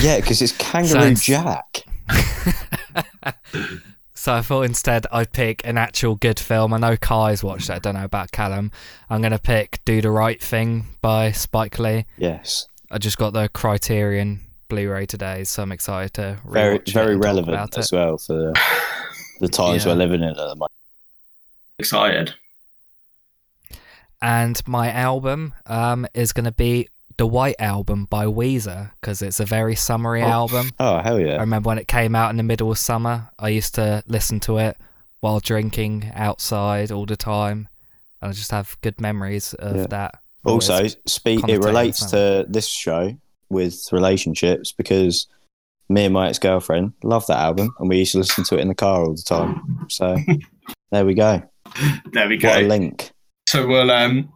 [0.00, 1.82] Yeah, because it's Kangaroo Sounds- Jack.
[4.12, 6.74] So I thought instead I'd pick an actual good film.
[6.74, 7.72] I know Kai's watched it.
[7.72, 8.70] I don't know about Callum.
[9.08, 12.04] I'm going to pick Do the Right Thing by Spike Lee.
[12.18, 12.66] Yes.
[12.90, 17.54] I just got the Criterion Blu-ray today, so I'm excited to Very it very relevant
[17.54, 17.96] about as it.
[17.96, 18.60] well for the,
[19.40, 19.92] the times Yeah.
[19.92, 20.72] we're living in at the moment.
[21.78, 22.34] Excited.
[24.20, 26.88] And my album um, is going to be
[27.20, 30.26] the White Album by Weezer because it's a very summery Oh.
[30.40, 30.70] album.
[30.80, 31.34] Oh, hell yeah.
[31.36, 33.28] I remember when it came out in the middle of summer.
[33.38, 34.78] I used to listen to it
[35.20, 37.68] while drinking outside all the time,
[38.22, 39.86] and I just have good memories of Yeah.
[39.90, 40.14] that.
[40.46, 43.14] Also, speak it relates to this show
[43.50, 45.26] with relationships because
[45.90, 48.62] me and my ex girlfriend love that album and we used to listen to it
[48.62, 49.86] in the car all the time.
[49.90, 50.16] So
[50.90, 51.42] there we go.
[52.14, 52.66] There we What a go.
[52.68, 53.10] link.
[53.46, 54.32] So we'll um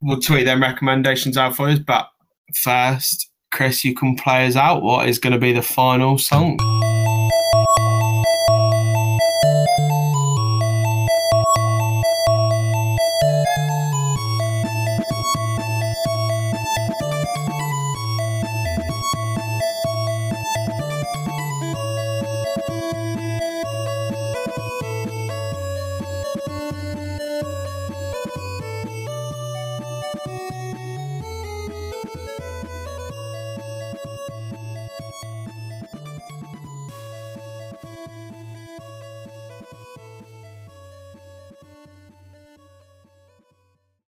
[0.00, 1.78] we'll tweet them recommendations out for us.
[1.78, 2.08] But
[2.54, 4.82] first, Chris, you can play us out.
[4.82, 6.58] What is going to be the final song?